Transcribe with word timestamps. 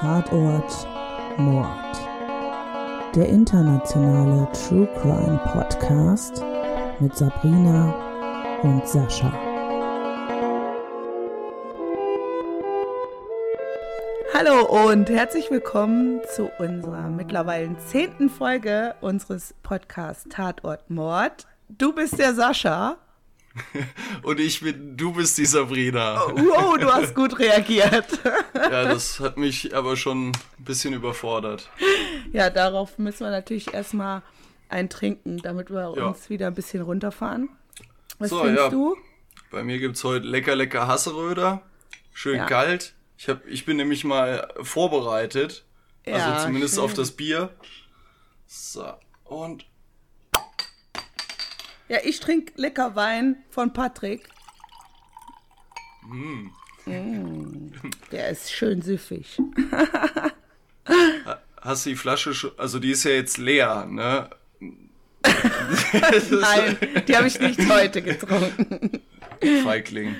Tatort 0.00 0.86
Mord. 1.38 1.96
Der 3.14 3.30
internationale 3.30 4.46
True 4.52 4.86
Crime 5.00 5.40
Podcast 5.54 6.44
mit 7.00 7.16
Sabrina 7.16 7.94
und 8.62 8.86
Sascha. 8.86 9.32
Hallo 14.34 14.66
und 14.84 15.08
herzlich 15.08 15.50
willkommen 15.50 16.20
zu 16.34 16.50
unserer 16.58 17.08
mittlerweile 17.08 17.74
zehnten 17.78 18.28
Folge 18.28 18.96
unseres 19.00 19.54
Podcasts 19.62 20.26
Tatort 20.28 20.90
Mord. 20.90 21.46
Du 21.70 21.94
bist 21.94 22.18
der 22.18 22.34
Sascha. 22.34 22.98
Und 24.22 24.40
ich 24.40 24.60
bin, 24.60 24.96
du 24.96 25.12
bist 25.12 25.38
die 25.38 25.46
Sabrina. 25.46 26.22
Oh, 26.26 26.32
wow, 26.36 26.78
du 26.78 26.92
hast 26.92 27.14
gut 27.14 27.38
reagiert. 27.38 28.06
Ja, 28.54 28.84
das 28.84 29.20
hat 29.20 29.36
mich 29.36 29.76
aber 29.76 29.96
schon 29.96 30.30
ein 30.30 30.32
bisschen 30.58 30.94
überfordert. 30.94 31.70
Ja, 32.32 32.50
darauf 32.50 32.98
müssen 32.98 33.20
wir 33.20 33.30
natürlich 33.30 33.72
erstmal 33.72 34.22
ein 34.68 34.88
trinken, 34.88 35.38
damit 35.38 35.70
wir 35.70 35.94
ja. 35.96 36.06
uns 36.06 36.30
wieder 36.30 36.48
ein 36.48 36.54
bisschen 36.54 36.82
runterfahren. 36.82 37.50
Was 38.18 38.30
so, 38.30 38.42
findest 38.42 38.64
ja. 38.64 38.70
du? 38.70 38.96
Bei 39.50 39.62
mir 39.62 39.78
gibt 39.78 39.96
es 39.96 40.04
heute 40.04 40.26
lecker, 40.26 40.56
lecker 40.56 40.88
Hasseröder. 40.88 41.62
Schön 42.12 42.36
ja. 42.36 42.46
kalt. 42.46 42.94
Ich, 43.18 43.28
hab, 43.28 43.46
ich 43.46 43.64
bin 43.66 43.76
nämlich 43.76 44.04
mal 44.04 44.48
vorbereitet. 44.62 45.64
Also 46.06 46.44
zumindest 46.46 46.74
schön. 46.74 46.84
auf 46.84 46.94
das 46.94 47.12
Bier. 47.12 47.50
So, 48.46 48.94
und 49.24 49.66
ja, 51.88 51.98
ich 52.04 52.20
trinke 52.20 52.52
lecker 52.56 52.96
Wein 52.96 53.36
von 53.50 53.72
Patrick. 53.72 54.28
Mm. 56.02 56.50
Mm, 56.86 57.72
der 58.12 58.28
ist 58.28 58.52
schön 58.52 58.80
süffig. 58.80 59.38
Hast 61.60 61.84
du 61.84 61.90
die 61.90 61.96
Flasche 61.96 62.32
schon, 62.32 62.52
also 62.58 62.78
die 62.78 62.92
ist 62.92 63.04
ja 63.04 63.10
jetzt 63.10 63.38
leer, 63.38 63.86
ne? 63.86 64.30
Nein, 66.30 66.78
die 67.08 67.16
habe 67.16 67.26
ich 67.26 67.40
nicht 67.40 67.68
heute 67.68 68.02
getrunken. 68.02 69.02
Feigling. 69.64 70.14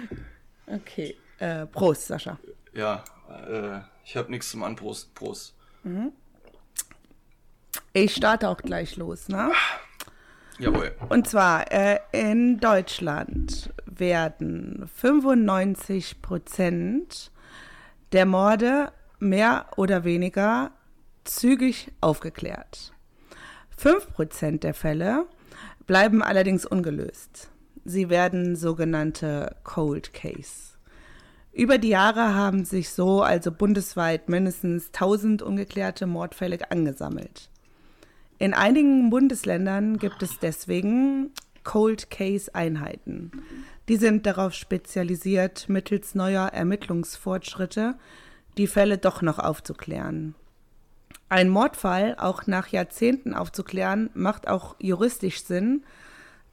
Okay, 0.67 1.17
äh, 1.39 1.67
Prost, 1.67 2.07
Sascha. 2.09 2.39
Ja, 2.75 3.05
äh, 3.49 3.81
ich 4.05 4.17
habe 4.17 4.31
nichts 4.31 4.51
zum 4.51 4.65
Anprost. 4.65 5.15
Prost. 5.15 5.55
Mhm. 5.85 6.11
Ich 7.93 8.15
starte 8.15 8.49
auch 8.49 8.59
gleich 8.59 8.97
los, 8.97 9.29
ne? 9.29 9.53
Jawohl. 10.59 10.93
Und 11.09 11.29
zwar 11.29 11.71
äh, 11.71 11.99
in 12.13 12.59
Deutschland 12.59 13.73
werden 13.87 14.89
95 14.95 16.23
Prozent 16.23 17.31
der 18.13 18.27
Morde 18.27 18.93
mehr 19.19 19.67
oder 19.77 20.05
weniger 20.05 20.71
zügig 21.25 21.93
aufgeklärt. 22.01 22.93
5 23.77 24.13
Prozent 24.13 24.65
der 24.65 24.75
Fälle 24.75 25.27
bleiben 25.87 26.23
allerdings 26.23 26.65
ungelöst. 26.65 27.51
Sie 27.85 28.09
werden 28.09 28.57
sogenannte 28.57 29.57
Cold 29.63 30.13
Case. 30.13 30.77
Über 31.53 31.79
die 31.79 31.89
Jahre 31.89 32.35
haben 32.35 32.65
sich 32.65 32.91
so 32.91 33.23
also 33.23 33.51
bundesweit 33.53 34.29
mindestens 34.29 34.89
1000 34.89 35.43
ungeklärte 35.43 36.07
Mordfälle 36.07 36.59
angesammelt. 36.71 37.49
In 38.39 38.55
einigen 38.55 39.11
Bundesländern 39.11 39.99
gibt 39.99 40.23
es 40.23 40.39
deswegen 40.39 41.31
Cold 41.65 42.11
Case 42.11 42.55
Einheiten. 42.55 43.31
Die 43.89 43.97
sind 43.97 44.27
darauf 44.27 44.53
spezialisiert, 44.53 45.69
mittels 45.69 46.15
neuer 46.15 46.49
Ermittlungsfortschritte 46.49 47.97
die 48.57 48.67
Fälle 48.67 48.99
doch 48.99 49.23
noch 49.23 49.39
aufzuklären. 49.39 50.35
Ein 51.29 51.49
Mordfall 51.49 52.17
auch 52.19 52.47
nach 52.47 52.69
Jahrzehnten 52.69 53.35
aufzuklären, 53.35 54.11
macht 54.15 54.49
auch 54.49 54.77
juristisch 54.79 55.45
Sinn, 55.45 55.85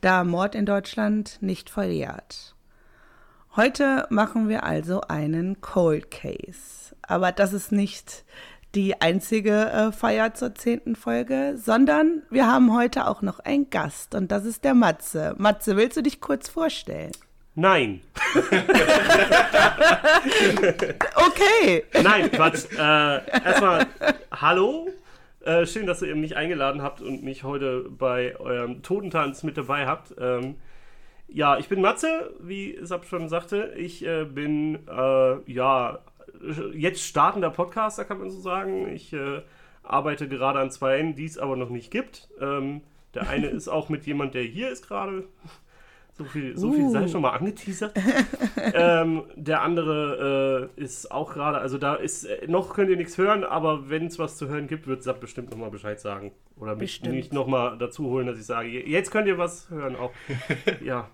da 0.02 0.24
Mord 0.24 0.56
in 0.56 0.66
Deutschland 0.66 1.38
nicht 1.42 1.70
verjährt. 1.70 2.56
Heute 3.56 4.08
machen 4.10 4.50
wir 4.50 4.64
also 4.64 5.02
einen 5.02 5.62
Cold 5.62 6.10
Case. 6.10 6.96
Aber 7.04 7.32
das 7.32 7.54
ist 7.54 7.72
nicht 7.72 8.26
die 8.76 9.00
einzige 9.02 9.70
äh, 9.70 9.92
Feier 9.92 10.34
zur 10.34 10.56
zehnten 10.56 10.96
Folge, 10.96 11.56
sondern 11.58 12.24
wir 12.30 12.48
haben 12.48 12.76
heute 12.76 13.08
auch 13.08 13.22
noch 13.22 13.40
einen 13.40 13.70
Gast 13.70 14.16
und 14.16 14.32
das 14.32 14.46
ist 14.46 14.64
der 14.64 14.74
Matze. 14.74 15.36
Matze, 15.38 15.78
willst 15.78 15.98
du 15.98 16.02
dich 16.02 16.22
kurz 16.22 16.50
vorstellen? 16.50 17.12
Nein. 17.56 18.02
okay. 21.16 21.84
Nein, 22.02 22.32
Quatsch. 22.32 22.66
Äh, 22.72 23.22
erstmal, 23.46 23.86
hallo. 24.32 24.90
Äh, 25.42 25.68
schön, 25.68 25.86
dass 25.86 26.02
ihr 26.02 26.16
mich 26.16 26.36
eingeladen 26.36 26.82
habt 26.82 27.02
und 27.02 27.22
mich 27.22 27.44
heute 27.44 27.86
bei 27.90 28.36
eurem 28.40 28.82
Totentanz 28.82 29.44
mit 29.44 29.56
dabei 29.58 29.86
habt. 29.86 30.16
Ähm, 30.20 30.56
ja, 31.28 31.58
ich 31.58 31.68
bin 31.70 31.82
Matze, 31.82 32.34
wie 32.40 32.80
Sab 32.82 33.06
schon 33.06 33.30
sagte. 33.30 33.74
Ich 33.76 34.04
äh, 34.06 34.24
bin, 34.26 34.88
äh, 34.88 35.52
ja, 35.52 36.00
jetzt 36.74 37.02
startender 37.04 37.50
Podcaster, 37.50 38.06
kann 38.06 38.20
man 38.20 38.30
so 38.30 38.40
sagen. 38.40 38.88
Ich 38.94 39.14
äh, 39.14 39.42
arbeite 39.84 40.28
gerade 40.28 40.60
an 40.60 40.72
zwei, 40.72 41.02
die 41.02 41.26
es 41.26 41.38
aber 41.38 41.56
noch 41.56 41.70
nicht 41.70 41.92
gibt. 41.92 42.30
Ähm, 42.40 42.82
der 43.14 43.30
eine 43.30 43.48
ist 43.50 43.68
auch 43.68 43.90
mit 43.90 44.06
jemand, 44.06 44.34
der 44.34 44.44
hier 44.44 44.70
ist 44.70 44.88
gerade. 44.88 45.26
So 46.16 46.26
viel, 46.26 46.56
so 46.56 46.72
viel 46.72 46.84
uh. 46.84 46.92
sei 46.92 47.08
schon 47.08 47.24
mal 47.24 47.32
angeteasert. 47.32 47.98
ähm, 48.76 49.24
der 49.36 49.64
andere 49.64 50.70
äh, 50.78 50.82
ist 50.82 51.12
auch 51.12 51.34
gerade, 51.34 51.58
also 51.58 51.80
da 51.80 51.96
ist, 51.96 52.26
äh, 52.26 52.46
noch 52.48 52.76
könnt 52.76 52.92
ihr 52.92 52.98
nichts 52.98 53.18
hören, 53.18 53.44
aber 53.44 53.90
wenn 53.90 54.06
es 54.06 54.20
was 54.20 54.38
zu 54.38 54.48
hören 54.48 54.68
gibt, 54.68 54.86
wird 54.86 55.02
Sab 55.02 55.20
bestimmt 55.22 55.50
nochmal 55.50 55.72
Bescheid 55.72 56.00
sagen. 56.00 56.32
Oder 56.56 56.76
mich, 56.76 57.02
mich 57.02 57.32
nochmal 57.32 57.80
dazu 57.80 58.06
holen, 58.06 58.28
dass 58.28 58.38
ich 58.38 58.46
sage, 58.46 58.68
jetzt 58.70 59.10
könnt 59.10 59.28
ihr 59.28 59.40
was 59.40 59.72
hören 59.72 59.96
auch. 59.96 60.12
ja. 60.84 61.10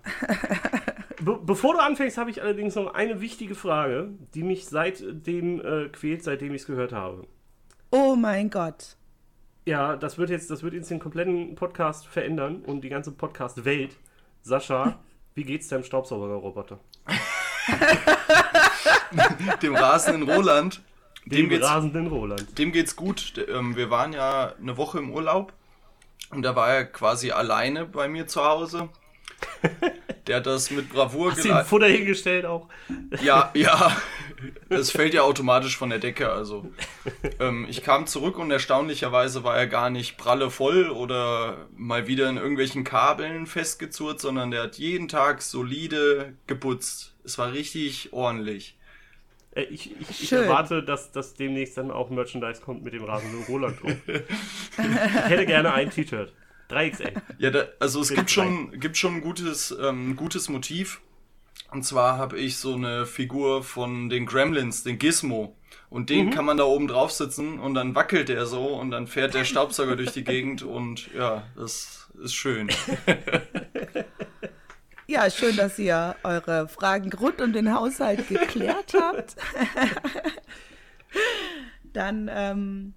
Be 1.20 1.38
bevor 1.42 1.74
du 1.74 1.80
anfängst, 1.80 2.16
habe 2.16 2.30
ich 2.30 2.42
allerdings 2.42 2.74
noch 2.74 2.94
eine 2.94 3.20
wichtige 3.20 3.54
Frage, 3.54 4.08
die 4.34 4.42
mich 4.42 4.66
seitdem 4.66 5.60
äh, 5.60 5.88
quält, 5.88 6.24
seitdem 6.24 6.54
ich 6.54 6.62
es 6.62 6.66
gehört 6.66 6.92
habe. 6.92 7.26
Oh 7.90 8.16
mein 8.16 8.48
Gott. 8.48 8.96
Ja, 9.66 9.96
das 9.96 10.16
wird 10.16 10.30
jetzt, 10.30 10.50
das 10.50 10.62
wird 10.62 10.72
jetzt 10.72 10.90
den 10.90 10.98
kompletten 10.98 11.54
Podcast 11.56 12.06
verändern 12.06 12.62
und 12.62 12.82
die 12.82 12.88
ganze 12.88 13.12
Podcast-Welt. 13.12 13.96
Sascha, 14.42 14.98
wie 15.34 15.44
geht's 15.44 15.68
deinem 15.68 15.84
Staubsaugerroboter? 15.84 16.80
dem 19.62 19.74
rasenden 19.74 20.30
Roland. 20.30 20.80
Dem, 21.26 21.50
dem 21.50 21.62
rasenden 21.62 22.06
Roland. 22.06 22.58
Dem 22.58 22.72
geht's 22.72 22.96
gut. 22.96 23.34
Ähm, 23.48 23.76
wir 23.76 23.90
waren 23.90 24.14
ja 24.14 24.54
eine 24.58 24.78
Woche 24.78 24.98
im 24.98 25.12
Urlaub 25.12 25.52
und 26.30 26.42
da 26.42 26.56
war 26.56 26.70
er 26.70 26.86
quasi 26.86 27.30
alleine 27.30 27.84
bei 27.84 28.08
mir 28.08 28.26
zu 28.26 28.42
Hause. 28.42 28.88
Der 30.26 30.36
hat 30.36 30.46
das 30.46 30.70
mit 30.70 30.90
Bravour 30.90 31.32
Hast 31.32 31.44
du 31.44 31.64
Futter 31.64 31.88
hingestellt 31.88 32.44
auch? 32.44 32.68
Ja, 33.22 33.50
ja. 33.54 33.96
Das 34.68 34.90
fällt 34.90 35.12
ja 35.12 35.22
automatisch 35.22 35.76
von 35.76 35.90
der 35.90 35.98
Decke. 35.98 36.30
Also 36.30 36.70
ähm, 37.40 37.66
ich 37.68 37.82
kam 37.82 38.06
zurück 38.06 38.38
und 38.38 38.50
erstaunlicherweise 38.50 39.44
war 39.44 39.56
er 39.56 39.66
gar 39.66 39.90
nicht 39.90 40.16
pralle 40.18 40.50
voll 40.50 40.88
oder 40.90 41.66
mal 41.76 42.06
wieder 42.06 42.28
in 42.28 42.36
irgendwelchen 42.36 42.84
Kabeln 42.84 43.46
festgezurrt, 43.46 44.20
sondern 44.20 44.50
der 44.50 44.62
hat 44.64 44.76
jeden 44.76 45.08
Tag 45.08 45.42
solide 45.42 46.34
geputzt. 46.46 47.14
Es 47.24 47.36
war 47.38 47.52
richtig 47.52 48.12
ordentlich. 48.12 48.78
Äh, 49.52 49.62
ich, 49.62 49.90
ich, 50.00 50.22
ich, 50.22 50.32
erwarte, 50.32 50.82
dass, 50.82 51.12
dass 51.12 51.34
demnächst 51.34 51.76
dann 51.76 51.90
auch 51.90 52.10
Merchandise 52.10 52.60
kommt 52.60 52.84
mit 52.84 52.92
dem 52.94 53.04
rasenden 53.04 53.42
Roland 53.44 53.82
drauf. 53.82 53.96
ich 54.06 55.30
hätte 55.30 55.46
gerne 55.46 55.72
ein 55.72 55.90
T-Shirt. 55.90 56.32
3XL. 56.70 57.12
Ja, 57.38 57.50
da, 57.50 57.64
also 57.78 58.00
es 58.00 58.10
gibt 58.10 58.30
schon, 58.30 58.78
gibt 58.78 58.96
schon 58.96 59.16
ein 59.16 59.20
gutes, 59.20 59.76
ähm, 59.80 60.16
gutes 60.16 60.48
Motiv. 60.48 61.00
Und 61.70 61.84
zwar 61.84 62.18
habe 62.18 62.38
ich 62.38 62.56
so 62.56 62.74
eine 62.74 63.06
Figur 63.06 63.62
von 63.62 64.08
den 64.08 64.26
Gremlins, 64.26 64.82
den 64.82 64.98
Gizmo. 64.98 65.56
Und 65.88 66.10
den 66.10 66.26
mhm. 66.26 66.30
kann 66.30 66.44
man 66.44 66.56
da 66.56 66.64
oben 66.64 66.88
drauf 66.88 67.10
sitzen 67.10 67.58
und 67.58 67.74
dann 67.74 67.94
wackelt 67.94 68.28
der 68.28 68.46
so 68.46 68.66
und 68.66 68.92
dann 68.92 69.06
fährt 69.06 69.34
der 69.34 69.44
Staubsauger 69.44 69.96
durch 69.96 70.12
die 70.12 70.22
Gegend 70.22 70.62
und 70.62 71.12
ja, 71.14 71.42
das 71.56 72.10
ist 72.22 72.34
schön. 72.34 72.68
Ja, 75.10 75.28
schön, 75.28 75.56
dass 75.56 75.76
ihr 75.76 76.14
eure 76.22 76.68
Fragen 76.68 77.12
rund 77.12 77.40
um 77.40 77.52
den 77.52 77.74
Haushalt 77.74 78.28
geklärt 78.28 78.94
habt. 78.94 79.34
Dann 81.92 82.30
ähm, 82.32 82.94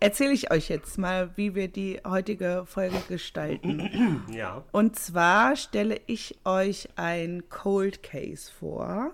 erzähle 0.00 0.32
ich 0.32 0.50
euch 0.50 0.68
jetzt 0.68 0.98
mal, 0.98 1.30
wie 1.36 1.54
wir 1.54 1.68
die 1.68 2.00
heutige 2.06 2.64
Folge 2.66 3.00
gestalten. 3.08 4.24
Ja. 4.32 4.62
Und 4.72 4.96
zwar 4.96 5.56
stelle 5.56 6.00
ich 6.06 6.38
euch 6.44 6.88
ein 6.96 7.44
Cold 7.48 8.02
Case 8.02 8.50
vor 8.52 9.12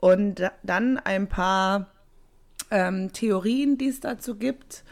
und 0.00 0.42
dann 0.62 0.96
ein 0.98 1.28
paar 1.28 1.88
ähm, 2.70 3.12
Theorien, 3.12 3.76
die 3.78 3.88
es 3.88 4.00
dazu 4.00 4.36
gibt. 4.36 4.84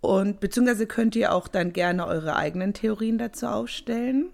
Und 0.00 0.40
beziehungsweise 0.40 0.86
könnt 0.86 1.16
ihr 1.16 1.32
auch 1.32 1.48
dann 1.48 1.72
gerne 1.72 2.06
eure 2.06 2.36
eigenen 2.36 2.74
Theorien 2.74 3.18
dazu 3.18 3.46
aufstellen. 3.46 4.30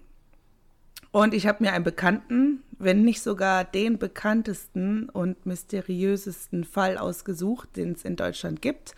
Und 1.11 1.33
ich 1.33 1.47
habe 1.47 1.63
mir 1.63 1.73
einen 1.73 1.83
Bekannten, 1.83 2.63
wenn 2.77 3.03
nicht 3.03 3.21
sogar 3.21 3.63
den 3.63 3.97
bekanntesten 3.97 5.09
und 5.09 5.45
mysteriösesten 5.45 6.63
Fall 6.63 6.97
ausgesucht, 6.97 7.75
den 7.77 7.93
es 7.93 8.03
in 8.03 8.15
Deutschland 8.15 8.61
gibt. 8.61 8.95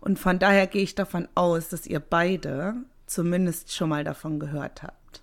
Und 0.00 0.18
von 0.18 0.38
daher 0.38 0.66
gehe 0.66 0.82
ich 0.82 0.94
davon 0.94 1.28
aus, 1.34 1.68
dass 1.68 1.86
ihr 1.86 2.00
beide 2.00 2.74
zumindest 3.06 3.74
schon 3.74 3.88
mal 3.88 4.04
davon 4.04 4.38
gehört 4.38 4.82
habt. 4.82 5.22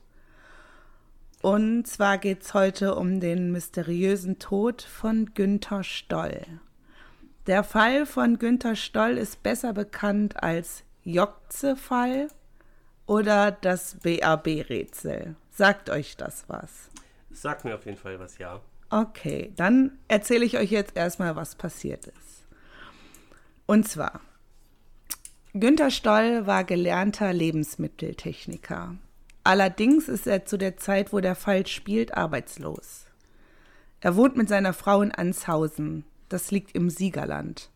Und 1.41 1.85
zwar 1.85 2.17
geht 2.17 2.41
es 2.41 2.53
heute 2.53 2.95
um 2.95 3.19
den 3.19 3.51
mysteriösen 3.51 4.39
Tod 4.39 4.81
von 4.81 5.33
Günther 5.35 5.83
Stoll. 5.83 6.41
Der 7.45 7.63
Fall 7.63 8.07
von 8.07 8.39
Günther 8.39 8.75
Stoll 8.75 9.17
ist 9.17 9.43
besser 9.43 9.73
bekannt 9.73 10.41
als 10.41 10.83
Jokze-Fall 11.03 12.29
oder 13.05 13.51
das 13.51 13.97
BAB-Rätsel. 14.01 15.35
Sagt 15.51 15.91
euch 15.91 16.17
das 16.17 16.45
was? 16.47 16.89
Sagt 17.29 17.63
mir 17.63 17.75
auf 17.75 17.85
jeden 17.85 17.97
Fall 17.97 18.19
was, 18.19 18.39
ja. 18.39 18.61
Okay, 18.89 19.53
dann 19.55 19.99
erzähle 20.07 20.45
ich 20.45 20.57
euch 20.57 20.71
jetzt 20.71 20.95
erstmal, 20.97 21.35
was 21.35 21.53
passiert 21.53 22.07
ist. 22.07 22.45
Und 23.67 23.87
zwar, 23.87 24.21
Günther 25.57 25.89
Stoll 25.89 26.45
war 26.47 26.65
gelernter 26.65 27.31
Lebensmitteltechniker. 27.31 28.97
Allerdings 29.45 30.09
ist 30.09 30.27
er 30.27 30.45
zu 30.45 30.57
der 30.57 30.75
Zeit, 30.75 31.13
wo 31.13 31.21
der 31.21 31.35
Fall 31.35 31.65
spielt, 31.65 32.17
arbeitslos. 32.17 33.05
Er 34.01 34.17
wohnt 34.17 34.35
mit 34.35 34.49
seiner 34.49 34.73
Frau 34.73 35.01
in 35.01 35.13
Anshausen. 35.13 36.03
Das 36.27 36.51
liegt 36.51 36.75
im 36.75 36.89
Siegerland. 36.89 37.69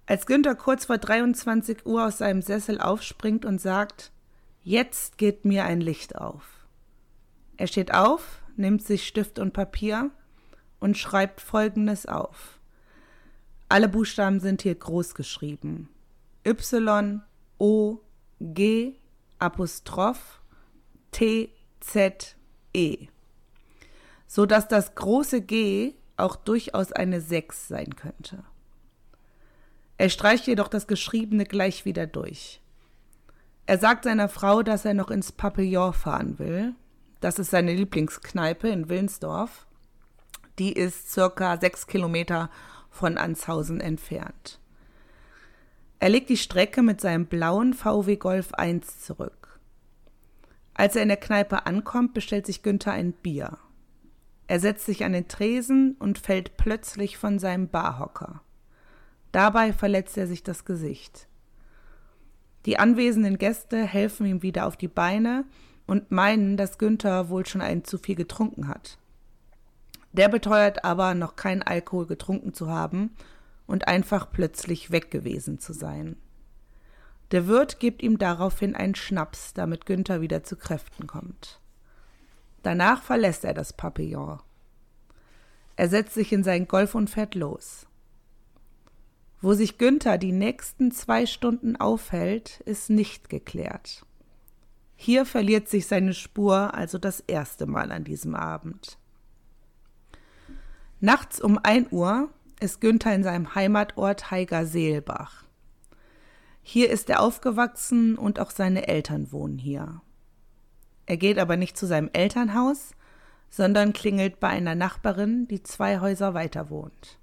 Als 0.06 0.26
Günther 0.26 0.54
kurz 0.54 0.86
vor 0.86 0.98
23 0.98 1.84
Uhr 1.84 2.06
aus 2.06 2.18
seinem 2.18 2.40
Sessel 2.40 2.80
aufspringt 2.80 3.44
und 3.44 3.60
sagt, 3.60 4.12
jetzt 4.62 5.18
geht 5.18 5.44
mir 5.44 5.64
ein 5.64 5.80
Licht 5.80 6.16
auf. 6.16 6.66
Er 7.56 7.66
steht 7.66 7.92
auf, 7.92 8.42
nimmt 8.56 8.82
sich 8.82 9.06
Stift 9.06 9.38
und 9.38 9.52
Papier 9.52 10.10
und 10.80 10.96
schreibt 10.96 11.40
Folgendes 11.40 12.06
auf. 12.06 12.58
Alle 13.74 13.88
Buchstaben 13.88 14.38
sind 14.38 14.62
hier 14.62 14.76
groß 14.76 15.16
geschrieben. 15.16 15.88
Y, 16.46 17.22
O, 17.58 17.98
G, 18.38 18.94
Apostroph, 19.40 20.40
T, 21.10 21.50
Z, 21.80 22.36
E 22.72 23.08
so 24.34 24.46
dass 24.46 24.66
das 24.68 24.94
große 24.94 25.40
G 25.40 25.94
auch 26.16 26.36
durchaus 26.36 26.92
eine 26.92 27.20
6 27.20 27.68
sein 27.68 27.94
könnte. 27.94 28.44
Er 29.96 30.08
streicht 30.08 30.46
jedoch 30.48 30.68
das 30.68 30.86
Geschriebene 30.86 31.44
gleich 31.44 31.84
wieder 31.84 32.06
durch. 32.08 32.60
Er 33.66 33.78
sagt 33.78 34.04
seiner 34.04 34.28
Frau, 34.28 34.62
dass 34.62 34.84
er 34.84 34.94
noch 34.94 35.10
ins 35.10 35.32
Papillon 35.32 35.92
fahren 35.92 36.38
will. 36.38 36.74
Das 37.20 37.38
ist 37.38 37.50
seine 37.50 37.74
Lieblingskneipe 37.74 38.68
in 38.68 38.88
Willensdorf. 38.88 39.66
Die 40.58 40.72
ist 40.72 41.12
circa 41.12 41.60
sechs 41.60 41.86
Kilometer 41.86 42.50
von 42.94 43.18
Anshausen 43.18 43.80
entfernt. 43.80 44.60
Er 45.98 46.08
legt 46.10 46.28
die 46.28 46.36
Strecke 46.36 46.82
mit 46.82 47.00
seinem 47.00 47.26
blauen 47.26 47.74
VW 47.74 48.16
Golf 48.16 48.52
1 48.54 49.00
zurück. 49.00 49.60
Als 50.74 50.96
er 50.96 51.02
in 51.02 51.08
der 51.08 51.16
Kneipe 51.16 51.66
ankommt, 51.66 52.14
bestellt 52.14 52.46
sich 52.46 52.62
Günther 52.62 52.92
ein 52.92 53.12
Bier. 53.12 53.58
Er 54.46 54.60
setzt 54.60 54.86
sich 54.86 55.04
an 55.04 55.12
den 55.12 55.28
Tresen 55.28 55.96
und 55.98 56.18
fällt 56.18 56.56
plötzlich 56.56 57.16
von 57.16 57.38
seinem 57.38 57.68
Barhocker. 57.68 58.42
Dabei 59.32 59.72
verletzt 59.72 60.16
er 60.16 60.26
sich 60.26 60.42
das 60.42 60.64
Gesicht. 60.64 61.28
Die 62.66 62.78
anwesenden 62.78 63.38
Gäste 63.38 63.84
helfen 63.84 64.26
ihm 64.26 64.42
wieder 64.42 64.66
auf 64.66 64.76
die 64.76 64.88
Beine 64.88 65.44
und 65.86 66.10
meinen, 66.10 66.56
dass 66.56 66.78
Günther 66.78 67.28
wohl 67.28 67.46
schon 67.46 67.60
einen 67.60 67.84
zu 67.84 67.98
viel 67.98 68.14
getrunken 68.14 68.68
hat. 68.68 68.98
Der 70.14 70.28
beteuert 70.28 70.84
aber, 70.84 71.14
noch 71.14 71.34
keinen 71.34 71.62
Alkohol 71.62 72.06
getrunken 72.06 72.54
zu 72.54 72.70
haben 72.70 73.10
und 73.66 73.88
einfach 73.88 74.30
plötzlich 74.30 74.92
weg 74.92 75.10
gewesen 75.10 75.58
zu 75.58 75.72
sein. 75.72 76.16
Der 77.32 77.48
Wirt 77.48 77.80
gibt 77.80 78.00
ihm 78.00 78.16
daraufhin 78.16 78.76
einen 78.76 78.94
Schnaps, 78.94 79.54
damit 79.54 79.86
Günther 79.86 80.20
wieder 80.20 80.44
zu 80.44 80.56
Kräften 80.56 81.08
kommt. 81.08 81.60
Danach 82.62 83.02
verlässt 83.02 83.44
er 83.44 83.54
das 83.54 83.72
Papillon. 83.72 84.38
Er 85.74 85.88
setzt 85.88 86.14
sich 86.14 86.32
in 86.32 86.44
seinen 86.44 86.68
Golf 86.68 86.94
und 86.94 87.10
fährt 87.10 87.34
los. 87.34 87.86
Wo 89.40 89.52
sich 89.52 89.78
Günther 89.78 90.16
die 90.16 90.32
nächsten 90.32 90.92
zwei 90.92 91.26
Stunden 91.26 91.74
aufhält, 91.76 92.60
ist 92.60 92.88
nicht 92.88 93.28
geklärt. 93.28 94.06
Hier 94.94 95.26
verliert 95.26 95.68
sich 95.68 95.88
seine 95.88 96.14
Spur 96.14 96.72
also 96.72 96.98
das 96.98 97.18
erste 97.18 97.66
Mal 97.66 97.90
an 97.90 98.04
diesem 98.04 98.36
Abend. 98.36 98.96
Nachts 101.04 101.38
um 101.38 101.58
1 101.62 101.92
Uhr 101.92 102.30
ist 102.60 102.80
Günther 102.80 103.14
in 103.14 103.22
seinem 103.22 103.54
Heimatort 103.54 104.30
Heiger-Seelbach. 104.30 105.44
Hier 106.62 106.88
ist 106.88 107.10
er 107.10 107.20
aufgewachsen 107.20 108.16
und 108.16 108.40
auch 108.40 108.50
seine 108.50 108.88
Eltern 108.88 109.30
wohnen 109.30 109.58
hier. 109.58 110.00
Er 111.04 111.18
geht 111.18 111.38
aber 111.38 111.58
nicht 111.58 111.76
zu 111.76 111.84
seinem 111.84 112.08
Elternhaus, 112.14 112.92
sondern 113.50 113.92
klingelt 113.92 114.40
bei 114.40 114.48
einer 114.48 114.74
Nachbarin, 114.74 115.46
die 115.46 115.62
zwei 115.62 116.00
Häuser 116.00 116.32
weiter 116.32 116.70
wohnt. 116.70 117.18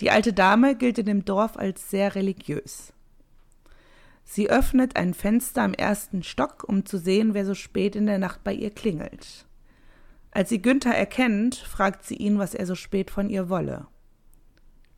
Die 0.00 0.12
alte 0.12 0.32
Dame 0.32 0.76
gilt 0.76 0.98
in 0.98 1.06
dem 1.06 1.24
Dorf 1.24 1.56
als 1.56 1.90
sehr 1.90 2.14
religiös. 2.14 2.92
Sie 4.22 4.48
öffnet 4.50 4.94
ein 4.94 5.14
Fenster 5.14 5.62
am 5.62 5.74
ersten 5.74 6.22
Stock, 6.22 6.62
um 6.68 6.86
zu 6.86 6.96
sehen, 6.98 7.34
wer 7.34 7.44
so 7.44 7.54
spät 7.54 7.96
in 7.96 8.06
der 8.06 8.20
Nacht 8.20 8.44
bei 8.44 8.52
ihr 8.52 8.70
klingelt. 8.70 9.46
Als 10.32 10.48
sie 10.48 10.62
Günther 10.62 10.94
erkennt, 10.94 11.56
fragt 11.56 12.04
sie 12.04 12.16
ihn, 12.16 12.38
was 12.38 12.54
er 12.54 12.66
so 12.66 12.74
spät 12.74 13.10
von 13.10 13.28
ihr 13.28 13.50
wolle. 13.50 13.86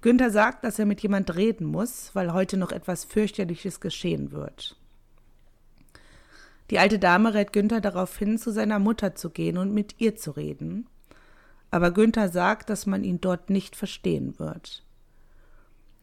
Günther 0.01 0.31
sagt, 0.31 0.65
dass 0.65 0.79
er 0.79 0.87
mit 0.87 1.01
jemand 1.01 1.35
reden 1.35 1.67
muss, 1.67 2.15
weil 2.15 2.33
heute 2.33 2.57
noch 2.57 2.71
etwas 2.71 3.05
fürchterliches 3.05 3.81
geschehen 3.81 4.31
wird. 4.31 4.77
Die 6.71 6.79
alte 6.79 6.99
Dame 6.99 7.35
rät 7.35 7.53
Günther 7.53 7.81
darauf 7.81 8.17
hin, 8.17 8.39
zu 8.39 8.53
seiner 8.53 8.79
Mutter 8.79 9.15
zu 9.17 9.31
gehen 9.31 9.59
und 9.59 9.75
mit 9.75 10.01
ihr 10.01 10.15
zu 10.15 10.31
reden. 10.31 10.89
Aber 11.71 11.91
Günther 11.91 12.29
sagt, 12.29 12.71
dass 12.71 12.87
man 12.87 13.03
ihn 13.03 13.21
dort 13.21 13.51
nicht 13.51 13.75
verstehen 13.75 14.39
wird. 14.39 14.85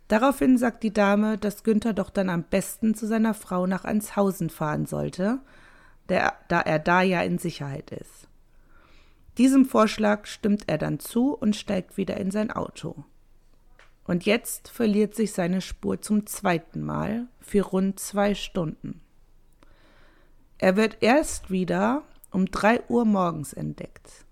Daraufhin 0.09 0.57
sagt 0.57 0.83
die 0.83 0.91
Dame, 0.91 1.37
dass 1.37 1.63
Günther 1.63 1.93
doch 1.93 2.09
dann 2.09 2.29
am 2.29 2.43
besten 2.43 2.95
zu 2.95 3.07
seiner 3.07 3.33
Frau 3.33 3.65
nach 3.65 3.85
Anshausen 3.85 4.49
fahren 4.49 4.85
sollte, 4.85 5.39
der, 6.09 6.33
da 6.49 6.59
er 6.59 6.79
da 6.79 7.01
ja 7.01 7.21
in 7.21 7.37
Sicherheit 7.37 7.91
ist. 7.91 8.27
Diesem 9.37 9.65
Vorschlag 9.65 10.25
stimmt 10.25 10.63
er 10.67 10.77
dann 10.77 10.99
zu 10.99 11.33
und 11.33 11.55
steigt 11.55 11.97
wieder 11.97 12.17
in 12.17 12.31
sein 12.31 12.51
Auto. 12.51 13.05
Und 14.05 14.25
jetzt 14.25 14.69
verliert 14.69 15.15
sich 15.15 15.31
seine 15.31 15.61
Spur 15.61 16.01
zum 16.01 16.25
zweiten 16.25 16.81
Mal 16.81 17.27
für 17.39 17.61
rund 17.61 17.99
zwei 17.99 18.35
Stunden. 18.35 19.01
Er 20.57 20.75
wird 20.75 20.97
erst 21.01 21.49
wieder 21.49 22.03
um 22.29 22.45
drei 22.45 22.81
Uhr 22.87 23.05
morgens 23.05 23.53
entdeckt, 23.53 24.25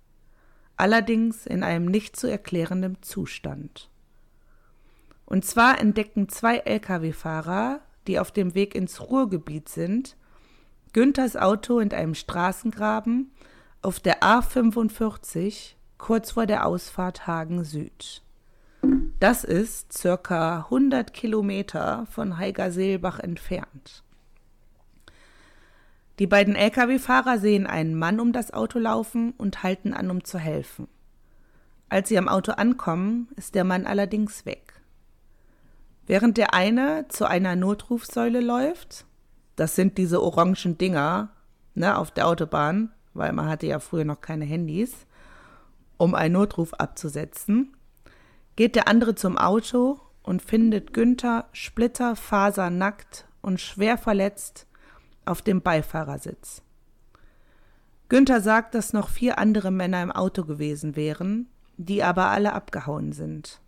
allerdings 0.75 1.45
in 1.45 1.63
einem 1.63 1.85
nicht 1.85 2.15
zu 2.15 2.27
erklärenden 2.27 3.01
Zustand. 3.01 3.89
Und 5.25 5.45
zwar 5.45 5.79
entdecken 5.79 6.27
zwei 6.29 6.57
Lkw-Fahrer, 6.57 7.81
die 8.07 8.19
auf 8.19 8.31
dem 8.31 8.55
Weg 8.55 8.75
ins 8.75 8.99
Ruhrgebiet 9.01 9.69
sind, 9.69 10.17
Günthers 10.93 11.35
Auto 11.35 11.79
in 11.79 11.93
einem 11.93 12.15
Straßengraben 12.15 13.31
auf 13.81 13.99
der 13.99 14.21
A45 14.21 15.75
kurz 15.97 16.31
vor 16.31 16.45
der 16.45 16.65
Ausfahrt 16.65 17.27
Hagen 17.27 17.63
Süd. 17.63 18.21
Das 19.19 19.43
ist 19.43 19.93
circa 19.93 20.65
100 20.65 21.13
Kilometer 21.13 22.05
von 22.11 22.37
Heigerseelbach 22.37 23.19
entfernt. 23.19 24.03
Die 26.19 26.27
beiden 26.27 26.55
Lkw-Fahrer 26.55 27.37
sehen 27.37 27.67
einen 27.67 27.95
Mann 27.95 28.19
um 28.19 28.33
das 28.33 28.51
Auto 28.51 28.79
laufen 28.79 29.31
und 29.37 29.63
halten 29.63 29.93
an, 29.93 30.11
um 30.11 30.23
zu 30.23 30.37
helfen. 30.37 30.87
Als 31.87 32.09
sie 32.09 32.17
am 32.17 32.27
Auto 32.27 32.51
ankommen, 32.51 33.29
ist 33.37 33.55
der 33.55 33.63
Mann 33.63 33.87
allerdings 33.87 34.45
weg. 34.45 34.73
Während 36.05 36.37
der 36.37 36.53
eine 36.53 37.07
zu 37.07 37.25
einer 37.25 37.55
Notrufsäule 37.55 38.41
läuft, 38.41 39.05
das 39.55 39.75
sind 39.75 39.97
diese 39.97 40.21
orangen 40.21 40.77
Dinger, 40.77 41.29
ne, 41.75 41.97
auf 41.97 42.11
der 42.11 42.27
Autobahn, 42.27 42.91
weil 43.19 43.33
man 43.33 43.47
hatte 43.47 43.67
ja 43.67 43.79
früher 43.79 44.05
noch 44.05 44.21
keine 44.21 44.45
Handys, 44.45 45.05
um 45.97 46.15
einen 46.15 46.33
Notruf 46.33 46.73
abzusetzen, 46.73 47.75
geht 48.55 48.75
der 48.75 48.87
andere 48.87 49.13
zum 49.13 49.37
Auto 49.37 49.99
und 50.23 50.41
findet 50.41 50.93
Günther 50.93 51.47
splitterfasernackt 51.51 53.25
und 53.41 53.59
schwer 53.59 53.97
verletzt 53.97 54.65
auf 55.25 55.41
dem 55.41 55.61
Beifahrersitz. 55.61 56.63
Günther 58.07 58.41
sagt, 58.41 58.73
dass 58.73 58.93
noch 58.93 59.09
vier 59.09 59.37
andere 59.37 59.69
Männer 59.69 60.01
im 60.01 60.11
Auto 60.11 60.43
gewesen 60.43 60.95
wären, 60.95 61.47
die 61.77 62.03
aber 62.03 62.29
alle 62.29 62.53
abgehauen 62.53 63.11
sind. 63.11 63.61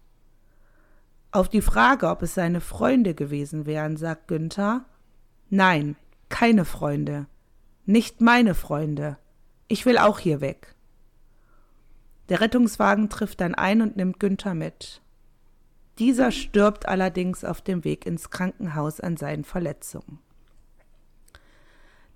Auf 1.31 1.47
die 1.47 1.61
Frage, 1.61 2.09
ob 2.09 2.23
es 2.23 2.33
seine 2.33 2.59
Freunde 2.59 3.13
gewesen 3.13 3.65
wären, 3.65 3.97
sagt 3.97 4.27
Günther, 4.27 4.85
nein, 5.49 5.95
keine 6.29 6.65
Freunde, 6.65 7.27
nicht 7.85 8.19
meine 8.19 8.55
Freunde, 8.55 9.17
ich 9.71 9.85
will 9.85 9.97
auch 9.97 10.19
hier 10.19 10.41
weg. 10.41 10.75
Der 12.27 12.41
Rettungswagen 12.41 13.09
trifft 13.09 13.39
dann 13.39 13.55
ein 13.55 13.81
und 13.81 13.95
nimmt 13.95 14.19
Günther 14.19 14.53
mit. 14.53 15.01
Dieser 15.97 16.31
stirbt 16.31 16.89
allerdings 16.89 17.45
auf 17.45 17.61
dem 17.61 17.85
Weg 17.85 18.05
ins 18.05 18.29
Krankenhaus 18.29 18.99
an 18.99 19.15
seinen 19.15 19.45
Verletzungen. 19.45 20.19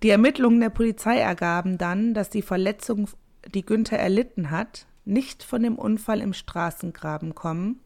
Die 0.04 0.10
Ermittlungen 0.10 0.60
der 0.60 0.70
Polizei 0.70 1.18
ergaben 1.18 1.78
dann, 1.78 2.14
dass 2.14 2.30
die 2.30 2.42
Verletzungen, 2.42 3.08
die 3.54 3.66
Günther 3.66 4.00
erlitten 4.00 4.52
hat, 4.52 4.86
nicht 5.06 5.42
von 5.42 5.64
dem 5.64 5.78
Unfall 5.78 6.20
im 6.20 6.34
Straßengraben 6.34 7.36
kommen, 7.36 7.80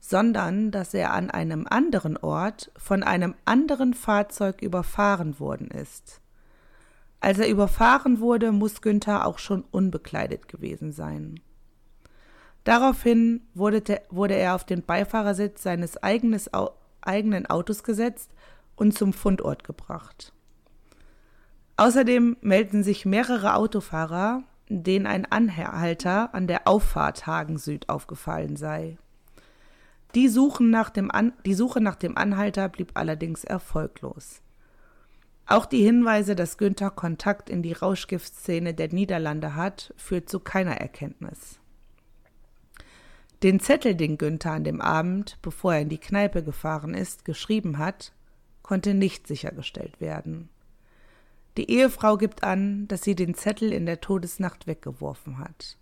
sondern 0.00 0.72
dass 0.72 0.94
er 0.94 1.12
an 1.12 1.30
einem 1.30 1.66
anderen 1.68 2.16
Ort 2.16 2.72
von 2.76 3.04
einem 3.04 3.36
anderen 3.44 3.94
Fahrzeug 3.94 4.62
überfahren 4.62 5.38
worden 5.38 5.68
ist. 5.68 6.20
Als 7.26 7.40
er 7.40 7.48
überfahren 7.48 8.20
wurde, 8.20 8.52
muss 8.52 8.82
Günther 8.82 9.26
auch 9.26 9.40
schon 9.40 9.64
unbekleidet 9.72 10.46
gewesen 10.46 10.92
sein. 10.92 11.40
Daraufhin 12.62 13.40
wurde, 13.52 13.82
wurde 14.10 14.34
er 14.34 14.54
auf 14.54 14.62
den 14.62 14.84
Beifahrersitz 14.84 15.64
seines 15.64 16.00
eigenes, 16.00 16.48
eigenen 17.00 17.46
Autos 17.46 17.82
gesetzt 17.82 18.30
und 18.76 18.96
zum 18.96 19.12
Fundort 19.12 19.64
gebracht. 19.64 20.32
Außerdem 21.76 22.36
melden 22.42 22.84
sich 22.84 23.04
mehrere 23.04 23.56
Autofahrer, 23.56 24.44
denen 24.68 25.08
ein 25.08 25.26
Anhalter 25.26 26.32
an 26.32 26.46
der 26.46 26.68
Auffahrt 26.68 27.26
Hagen 27.26 27.58
Süd 27.58 27.88
aufgefallen 27.88 28.54
sei. 28.54 28.98
Die, 30.14 30.28
Suchen 30.28 30.70
nach 30.70 30.90
dem 30.90 31.10
an 31.10 31.32
die 31.44 31.54
Suche 31.54 31.80
nach 31.80 31.96
dem 31.96 32.16
Anhalter 32.16 32.68
blieb 32.68 32.92
allerdings 32.94 33.42
erfolglos. 33.42 34.42
Auch 35.46 35.66
die 35.66 35.82
Hinweise, 35.82 36.34
dass 36.34 36.58
Günther 36.58 36.90
Kontakt 36.90 37.48
in 37.48 37.62
die 37.62 37.72
Rauschgiftszene 37.72 38.74
der 38.74 38.92
Niederlande 38.92 39.54
hat, 39.54 39.94
führt 39.96 40.28
zu 40.28 40.40
keiner 40.40 40.78
Erkenntnis. 40.80 41.60
Den 43.44 43.60
Zettel, 43.60 43.94
den 43.94 44.18
Günther 44.18 44.52
an 44.52 44.64
dem 44.64 44.80
Abend, 44.80 45.38
bevor 45.42 45.74
er 45.74 45.82
in 45.82 45.88
die 45.88 45.98
Kneipe 45.98 46.42
gefahren 46.42 46.94
ist, 46.94 47.24
geschrieben 47.24 47.78
hat, 47.78 48.12
konnte 48.62 48.94
nicht 48.94 49.28
sichergestellt 49.28 50.00
werden. 50.00 50.48
Die 51.56 51.70
Ehefrau 51.70 52.16
gibt 52.16 52.42
an, 52.42 52.88
dass 52.88 53.02
sie 53.02 53.14
den 53.14 53.34
Zettel 53.34 53.72
in 53.72 53.86
der 53.86 54.00
Todesnacht 54.00 54.66
weggeworfen 54.66 55.38
hat. 55.38 55.78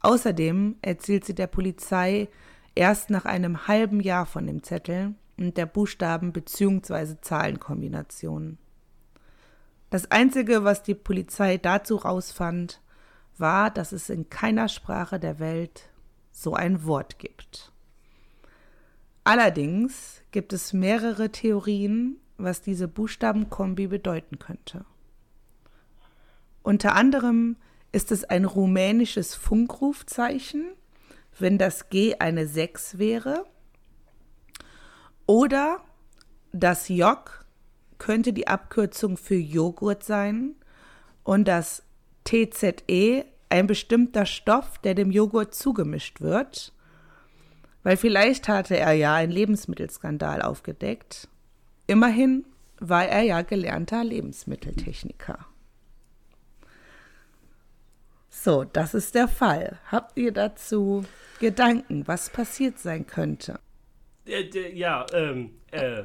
Außerdem 0.00 0.76
erzählt 0.82 1.24
sie 1.24 1.34
der 1.34 1.46
Polizei 1.46 2.28
erst 2.74 3.08
nach 3.08 3.24
einem 3.24 3.66
halben 3.66 4.00
Jahr 4.00 4.26
von 4.26 4.46
dem 4.46 4.62
Zettel 4.62 5.14
und 5.38 5.56
der 5.56 5.66
Buchstaben- 5.66 6.32
bzw. 6.32 7.16
Zahlenkombination. 7.20 8.58
Das 9.90 10.10
Einzige, 10.10 10.64
was 10.64 10.82
die 10.82 10.94
Polizei 10.94 11.56
dazu 11.56 11.96
rausfand, 11.96 12.80
war, 13.38 13.70
dass 13.70 13.92
es 13.92 14.10
in 14.10 14.28
keiner 14.28 14.68
Sprache 14.68 15.18
der 15.18 15.38
Welt 15.38 15.90
so 16.30 16.54
ein 16.54 16.84
Wort 16.84 17.18
gibt. 17.18 17.72
Allerdings 19.24 20.22
gibt 20.30 20.52
es 20.52 20.72
mehrere 20.72 21.30
Theorien, 21.30 22.18
was 22.36 22.62
diese 22.62 22.88
Buchstabenkombi 22.88 23.86
bedeuten 23.86 24.38
könnte. 24.38 24.84
Unter 26.62 26.94
anderem 26.94 27.56
ist 27.92 28.12
es 28.12 28.24
ein 28.24 28.44
rumänisches 28.44 29.34
Funkrufzeichen, 29.34 30.72
wenn 31.38 31.58
das 31.58 31.88
G 31.88 32.16
eine 32.18 32.46
6 32.46 32.98
wäre. 32.98 33.44
Oder 35.28 35.82
das 36.52 36.88
J 36.88 37.18
könnte 37.98 38.32
die 38.32 38.48
Abkürzung 38.48 39.18
für 39.18 39.34
Joghurt 39.34 40.02
sein 40.02 40.54
und 41.22 41.46
das 41.46 41.82
TZE 42.24 43.26
ein 43.50 43.66
bestimmter 43.66 44.24
Stoff, 44.24 44.78
der 44.78 44.94
dem 44.94 45.10
Joghurt 45.10 45.54
zugemischt 45.54 46.22
wird, 46.22 46.72
weil 47.82 47.98
vielleicht 47.98 48.48
hatte 48.48 48.78
er 48.78 48.92
ja 48.92 49.16
einen 49.16 49.30
Lebensmittelskandal 49.30 50.40
aufgedeckt. 50.40 51.28
Immerhin 51.86 52.46
war 52.80 53.06
er 53.06 53.20
ja 53.20 53.42
gelernter 53.42 54.04
Lebensmitteltechniker. 54.04 55.44
So, 58.30 58.64
das 58.64 58.94
ist 58.94 59.14
der 59.14 59.28
Fall. 59.28 59.78
Habt 59.92 60.16
ihr 60.16 60.32
dazu 60.32 61.04
Gedanken, 61.38 62.08
was 62.08 62.30
passiert 62.30 62.78
sein 62.78 63.06
könnte? 63.06 63.60
Ja, 64.74 65.06
ähm, 65.12 65.50
äh, 65.70 66.04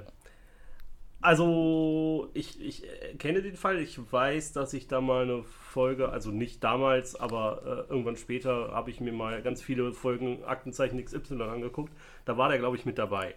also 1.23 2.29
ich, 2.33 2.61
ich 2.61 2.83
kenne 3.17 3.41
den 3.41 3.55
Fall. 3.55 3.79
Ich 3.79 3.97
weiß, 4.11 4.51
dass 4.51 4.73
ich 4.73 4.87
da 4.87 4.99
mal 4.99 5.23
eine 5.23 5.43
Folge, 5.43 6.09
also 6.09 6.31
nicht 6.31 6.63
damals, 6.63 7.15
aber 7.15 7.85
äh, 7.87 7.91
irgendwann 7.91 8.17
später 8.17 8.71
habe 8.71 8.91
ich 8.91 8.99
mir 8.99 9.13
mal 9.13 9.41
ganz 9.41 9.61
viele 9.61 9.93
Folgen 9.93 10.43
Aktenzeichen 10.43 11.03
XY 11.03 11.41
angeguckt. 11.43 11.93
Da 12.25 12.37
war 12.37 12.49
der, 12.49 12.59
glaube 12.59 12.75
ich, 12.75 12.85
mit 12.85 12.97
dabei. 12.97 13.35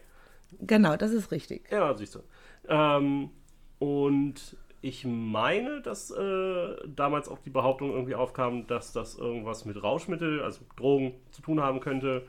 Genau, 0.61 0.97
das 0.97 1.12
ist 1.12 1.31
richtig. 1.31 1.71
Ja, 1.71 1.95
siehst 1.95 2.16
du. 2.16 2.21
Ähm, 2.69 3.31
und 3.78 4.57
ich 4.83 5.05
meine, 5.05 5.81
dass 5.81 6.11
äh, 6.11 6.76
damals 6.87 7.28
auch 7.28 7.38
die 7.38 7.50
Behauptung 7.50 7.93
irgendwie 7.93 8.14
aufkam, 8.14 8.66
dass 8.66 8.93
das 8.93 9.16
irgendwas 9.16 9.64
mit 9.64 9.83
Rauschmittel, 9.83 10.43
also 10.43 10.64
Drogen 10.76 11.14
zu 11.31 11.43
tun 11.43 11.61
haben 11.61 11.81
könnte, 11.81 12.26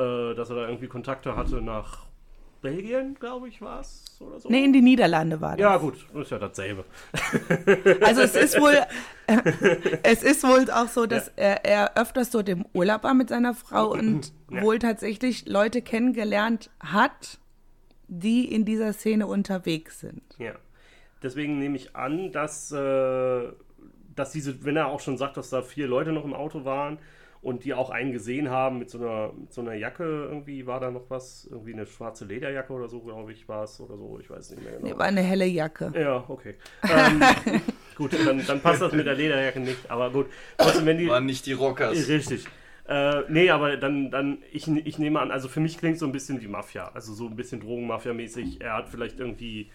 äh, 0.00 0.34
dass 0.34 0.50
er 0.50 0.56
da 0.56 0.68
irgendwie 0.68 0.88
Kontakte 0.88 1.36
hatte 1.36 1.60
nach 1.62 2.06
Belgien, 2.60 3.16
glaube 3.18 3.48
ich, 3.48 3.62
war 3.62 3.80
es 3.80 4.18
oder 4.20 4.38
so. 4.38 4.48
Nee, 4.50 4.64
in 4.64 4.72
die 4.72 4.82
Niederlande 4.82 5.40
war 5.40 5.52
das. 5.52 5.60
Ja, 5.60 5.76
gut, 5.78 5.94
ist 6.14 6.30
ja 6.30 6.38
dasselbe. 6.38 6.84
Also 8.02 8.22
es 8.22 8.34
ist 8.34 8.60
wohl, 8.60 8.74
äh, 9.26 9.98
es 10.02 10.22
ist 10.22 10.44
wohl 10.44 10.70
auch 10.70 10.88
so, 10.88 11.06
dass 11.06 11.28
ja. 11.36 11.44
er, 11.44 11.64
er 11.64 11.96
öfters 11.96 12.30
so 12.30 12.42
dem 12.42 12.66
Urlaub 12.74 13.02
war 13.04 13.14
mit 13.14 13.30
seiner 13.30 13.54
Frau 13.54 13.90
und 13.92 14.32
ja. 14.50 14.62
wohl 14.62 14.78
tatsächlich 14.78 15.46
Leute 15.46 15.80
kennengelernt 15.82 16.70
hat, 16.80 17.38
die 18.08 18.52
in 18.52 18.64
dieser 18.64 18.92
Szene 18.92 19.26
unterwegs 19.26 20.00
sind. 20.00 20.22
Ja. 20.38 20.52
Deswegen 21.22 21.58
nehme 21.58 21.76
ich 21.76 21.96
an, 21.96 22.32
dass, 22.32 22.72
äh, 22.72 23.48
dass 24.14 24.32
diese, 24.32 24.64
wenn 24.64 24.76
er 24.76 24.88
auch 24.88 25.00
schon 25.00 25.16
sagt, 25.18 25.36
dass 25.36 25.50
da 25.50 25.62
vier 25.62 25.86
Leute 25.86 26.12
noch 26.12 26.24
im 26.24 26.34
Auto 26.34 26.64
waren 26.64 26.98
und 27.42 27.64
die 27.64 27.72
auch 27.72 27.90
einen 27.90 28.12
gesehen 28.12 28.50
haben 28.50 28.78
mit 28.78 28.90
so 28.90 28.98
einer, 28.98 29.32
mit 29.32 29.52
so 29.52 29.62
einer 29.62 29.74
Jacke, 29.74 30.04
irgendwie 30.04 30.66
war 30.66 30.78
da 30.78 30.90
noch 30.90 31.08
was, 31.08 31.48
irgendwie 31.50 31.72
eine 31.72 31.86
schwarze 31.86 32.26
Lederjacke 32.26 32.72
oder 32.72 32.88
so, 32.88 33.00
glaube 33.00 33.32
ich, 33.32 33.48
war 33.48 33.64
es 33.64 33.80
oder 33.80 33.96
so, 33.96 34.18
ich 34.20 34.28
weiß 34.28 34.50
nicht 34.50 34.62
mehr 34.62 34.74
genau. 34.74 34.86
Nee, 34.86 34.98
war 34.98 35.06
eine 35.06 35.22
helle 35.22 35.46
Jacke. 35.46 35.92
Ja, 35.94 36.24
okay. 36.28 36.56
Ähm, 36.82 37.22
gut, 37.96 38.12
dann, 38.12 38.44
dann 38.46 38.60
passt 38.60 38.82
das 38.82 38.92
mit 38.92 39.06
der 39.06 39.14
Lederjacke 39.14 39.60
nicht, 39.60 39.90
aber 39.90 40.10
gut. 40.10 40.26
Trotzdem, 40.58 40.84
wenn 40.84 40.98
die. 40.98 41.08
Waren 41.08 41.26
nicht 41.26 41.46
die 41.46 41.54
Rockers. 41.54 42.08
Richtig. 42.08 42.46
Äh, 42.86 43.22
nee, 43.28 43.48
aber 43.50 43.76
dann, 43.76 44.10
dann 44.10 44.38
ich, 44.52 44.68
ich 44.68 44.98
nehme 44.98 45.20
an, 45.20 45.30
also 45.30 45.48
für 45.48 45.60
mich 45.60 45.78
klingt 45.78 45.98
so 45.98 46.06
ein 46.06 46.12
bisschen 46.12 46.42
wie 46.42 46.48
Mafia. 46.48 46.90
Also 46.92 47.14
so 47.14 47.26
ein 47.26 47.36
bisschen 47.36 47.62
Drogenmafia-mäßig. 47.62 48.60
Er 48.60 48.74
hat 48.74 48.88
vielleicht 48.88 49.18
irgendwie 49.18 49.70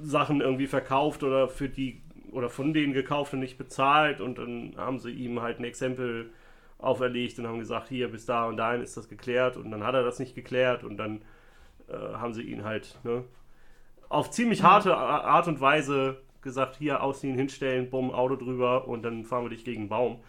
Sachen 0.00 0.40
irgendwie 0.40 0.66
verkauft 0.66 1.22
oder 1.22 1.48
für 1.48 1.68
die 1.68 2.02
oder 2.32 2.48
von 2.48 2.72
denen 2.72 2.92
gekauft 2.92 3.34
und 3.34 3.40
nicht 3.40 3.56
bezahlt 3.56 4.20
und 4.20 4.38
dann 4.38 4.74
haben 4.76 4.98
sie 4.98 5.10
ihm 5.10 5.40
halt 5.40 5.58
ein 5.58 5.64
Exempel 5.64 6.30
auferlegt 6.78 7.38
und 7.38 7.46
haben 7.46 7.58
gesagt, 7.58 7.88
hier 7.88 8.08
bis 8.08 8.26
da 8.26 8.46
und 8.46 8.56
dahin 8.56 8.82
ist 8.82 8.96
das 8.96 9.08
geklärt 9.08 9.56
und 9.56 9.70
dann 9.70 9.84
hat 9.84 9.94
er 9.94 10.02
das 10.02 10.18
nicht 10.18 10.34
geklärt 10.34 10.84
und 10.84 10.96
dann 10.96 11.22
äh, 11.88 11.94
haben 11.94 12.34
sie 12.34 12.42
ihn 12.42 12.64
halt 12.64 12.98
ne, 13.04 13.24
auf 14.08 14.30
ziemlich 14.30 14.62
harte 14.62 14.96
Art 14.96 15.48
und 15.48 15.60
Weise 15.60 16.18
gesagt, 16.42 16.76
hier 16.76 17.02
ausziehen, 17.02 17.36
hinstellen, 17.36 17.90
bumm, 17.90 18.10
Auto 18.10 18.36
drüber 18.36 18.86
und 18.88 19.02
dann 19.02 19.24
fahren 19.24 19.44
wir 19.44 19.50
dich 19.50 19.64
gegen 19.64 19.82
einen 19.82 19.88
Baum. 19.88 20.20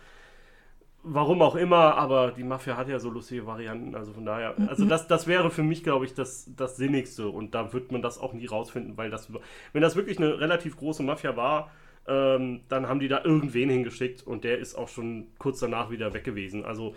Warum 1.03 1.41
auch 1.41 1.55
immer, 1.55 1.95
aber 1.95 2.31
die 2.31 2.43
Mafia 2.43 2.75
hat 2.75 2.89
ja 2.89 2.99
so 2.99 3.09
lustige 3.09 3.45
Varianten, 3.45 3.95
also 3.95 4.13
von 4.13 4.25
daher, 4.25 4.55
also 4.67 4.83
mhm. 4.83 4.89
das, 4.89 5.07
das 5.07 5.27
wäre 5.27 5.51
für 5.51 5.63
mich, 5.63 5.83
glaube 5.83 6.05
ich, 6.05 6.13
das, 6.13 6.51
das 6.55 6.75
Sinnigste 6.75 7.29
und 7.29 7.55
da 7.55 7.71
wird 7.71 7.91
man 7.91 8.01
das 8.01 8.17
auch 8.17 8.33
nie 8.33 8.45
rausfinden, 8.45 8.97
weil 8.97 9.09
das, 9.09 9.31
wenn 9.73 9.81
das 9.81 9.95
wirklich 9.95 10.17
eine 10.17 10.39
relativ 10.39 10.75
große 10.75 11.03
Mafia 11.03 11.37
war, 11.37 11.71
ähm, 12.07 12.61
dann 12.69 12.87
haben 12.87 12.99
die 12.99 13.07
da 13.07 13.23
irgendwen 13.23 13.69
hingeschickt 13.69 14.25
und 14.25 14.43
der 14.43 14.59
ist 14.59 14.75
auch 14.75 14.89
schon 14.89 15.27
kurz 15.37 15.59
danach 15.59 15.89
wieder 15.91 16.13
weg 16.13 16.23
gewesen. 16.23 16.65
Also 16.65 16.95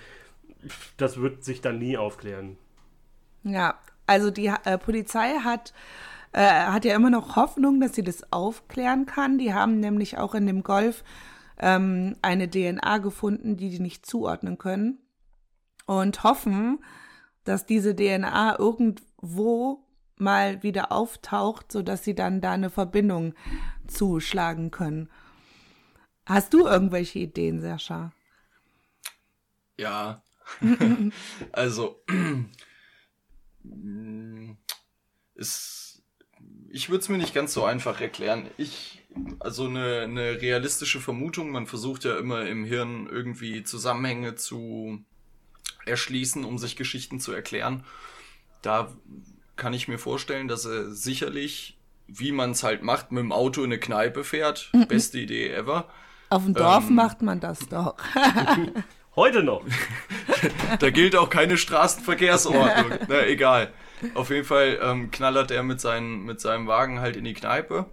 das 0.96 1.20
wird 1.20 1.44
sich 1.44 1.60
dann 1.60 1.78
nie 1.78 1.96
aufklären. 1.96 2.56
Ja, 3.42 3.78
also 4.06 4.30
die 4.30 4.46
äh, 4.46 4.78
Polizei 4.78 5.34
hat 5.42 5.72
äh, 6.32 6.48
hat 6.48 6.84
ja 6.84 6.94
immer 6.94 7.10
noch 7.10 7.36
Hoffnung, 7.36 7.80
dass 7.80 7.94
sie 7.94 8.04
das 8.04 8.32
aufklären 8.32 9.06
kann. 9.06 9.38
Die 9.38 9.52
haben 9.52 9.80
nämlich 9.80 10.18
auch 10.18 10.34
in 10.34 10.46
dem 10.46 10.62
Golf 10.62 11.02
ähm, 11.58 12.16
eine 12.22 12.48
DNA 12.48 12.98
gefunden, 12.98 13.56
die 13.56 13.70
die 13.70 13.80
nicht 13.80 14.06
zuordnen 14.06 14.58
können 14.58 14.98
und 15.86 16.22
hoffen, 16.22 16.84
dass 17.44 17.66
diese 17.66 17.96
DNA 17.96 18.58
irgendwo 18.58 19.84
mal 20.20 20.62
wieder 20.62 20.92
auftaucht, 20.92 21.72
sodass 21.72 22.04
sie 22.04 22.14
dann 22.14 22.40
da 22.40 22.52
eine 22.52 22.70
Verbindung 22.70 23.34
zuschlagen 23.86 24.70
können. 24.70 25.08
Hast 26.26 26.54
du 26.54 26.66
irgendwelche 26.66 27.18
Ideen, 27.20 27.60
Sascha? 27.60 28.12
Ja. 29.76 30.22
also, 31.52 32.02
ist, 35.34 36.02
ich 36.68 36.88
würde 36.88 37.02
es 37.02 37.08
mir 37.08 37.18
nicht 37.18 37.34
ganz 37.34 37.52
so 37.52 37.64
einfach 37.64 38.00
erklären. 38.00 38.48
Ich, 38.58 39.02
also 39.40 39.66
eine, 39.66 40.02
eine 40.02 40.40
realistische 40.40 41.00
Vermutung, 41.00 41.50
man 41.50 41.66
versucht 41.66 42.04
ja 42.04 42.16
immer 42.18 42.46
im 42.46 42.64
Hirn 42.64 43.08
irgendwie 43.10 43.64
Zusammenhänge 43.64 44.36
zu 44.36 45.04
erschließen, 45.86 46.44
um 46.44 46.58
sich 46.58 46.76
Geschichten 46.76 47.18
zu 47.20 47.32
erklären. 47.32 47.84
Da 48.62 48.94
kann 49.60 49.74
ich 49.74 49.86
mir 49.86 49.98
vorstellen, 49.98 50.48
dass 50.48 50.64
er 50.64 50.90
sicherlich, 50.90 51.76
wie 52.08 52.32
man 52.32 52.52
es 52.52 52.62
halt 52.64 52.82
macht, 52.82 53.12
mit 53.12 53.22
dem 53.22 53.30
Auto 53.30 53.60
in 53.60 53.66
eine 53.66 53.78
Kneipe 53.78 54.24
fährt. 54.24 54.70
Mhm. 54.72 54.88
Beste 54.88 55.18
Idee 55.18 55.50
ever. 55.50 55.88
Auf 56.30 56.44
dem 56.44 56.54
Dorf 56.54 56.88
ähm, 56.88 56.94
macht 56.94 57.22
man 57.22 57.38
das 57.40 57.68
doch. 57.68 57.96
Heute 59.16 59.42
noch. 59.42 59.62
da 60.78 60.90
gilt 60.90 61.14
auch 61.14 61.28
keine 61.28 61.58
Straßenverkehrsordnung. 61.58 62.98
Na, 63.06 63.26
egal. 63.26 63.72
Auf 64.14 64.30
jeden 64.30 64.46
Fall 64.46 64.78
ähm, 64.82 65.10
knallert 65.10 65.50
er 65.50 65.62
mit, 65.62 65.80
seinen, 65.80 66.24
mit 66.24 66.40
seinem 66.40 66.66
Wagen 66.66 67.00
halt 67.00 67.16
in 67.16 67.24
die 67.24 67.34
Kneipe. 67.34 67.84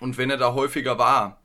Und 0.00 0.18
wenn 0.18 0.30
er 0.30 0.36
da 0.36 0.52
häufiger 0.52 0.98
war, 0.98 1.40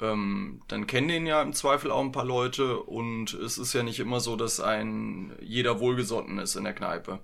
ähm, 0.00 0.62
dann 0.68 0.86
kennen 0.86 1.10
ihn 1.10 1.26
ja 1.26 1.42
im 1.42 1.52
Zweifel 1.52 1.90
auch 1.90 2.00
ein 2.00 2.12
paar 2.12 2.24
Leute 2.24 2.78
und 2.78 3.34
es 3.34 3.58
ist 3.58 3.74
ja 3.74 3.82
nicht 3.82 4.00
immer 4.00 4.20
so, 4.20 4.36
dass 4.36 4.58
ein 4.58 5.32
jeder 5.42 5.80
wohlgesonnen 5.80 6.38
ist 6.38 6.56
in 6.56 6.64
der 6.64 6.72
Kneipe. 6.72 7.18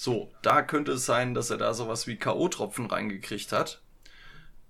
So, 0.00 0.30
da 0.42 0.62
könnte 0.62 0.92
es 0.92 1.06
sein, 1.06 1.34
dass 1.34 1.50
er 1.50 1.56
da 1.56 1.74
sowas 1.74 2.06
wie 2.06 2.14
K.O.-Tropfen 2.14 2.88
reingekriegt 2.88 3.50
hat, 3.50 3.82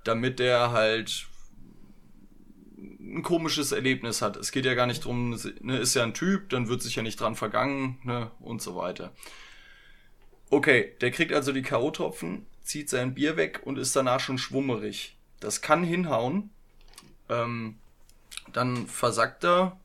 damit 0.03 0.41
er 0.41 0.73
halt 0.73 1.27
ein 2.79 3.23
komisches 3.23 3.73
Erlebnis 3.73 4.23
hat. 4.23 4.39
Es 4.39 4.53
geht 4.53 4.65
ja 4.65 4.73
gar 4.73 4.87
nicht 4.87 5.05
drum, 5.05 5.39
ne, 5.61 5.77
ist 5.77 5.93
ja 5.93 6.03
ein 6.03 6.15
Typ, 6.15 6.49
dann 6.49 6.69
wird 6.69 6.81
sich 6.81 6.97
ja 6.97 7.03
nicht 7.03 7.21
dran 7.21 7.35
vergangen, 7.35 7.99
ne, 8.05 8.31
und 8.41 8.63
so 8.63 8.75
weiter. 8.75 9.13
Okay, 10.49 10.95
der 11.03 11.11
kriegt 11.11 11.35
also 11.35 11.53
die 11.53 11.61
K.O.-Tropfen, 11.61 12.47
zieht 12.63 12.89
sein 12.89 13.13
Bier 13.13 13.37
weg 13.37 13.61
und 13.65 13.77
ist 13.77 13.95
danach 13.95 14.21
schon 14.21 14.39
schwummerig. 14.39 15.19
Das 15.41 15.61
kann 15.61 15.85
hinhauen. 15.85 16.49
Ähm, 17.29 17.77
dann 18.55 18.87
versackt 18.87 19.45
er, 19.45 19.79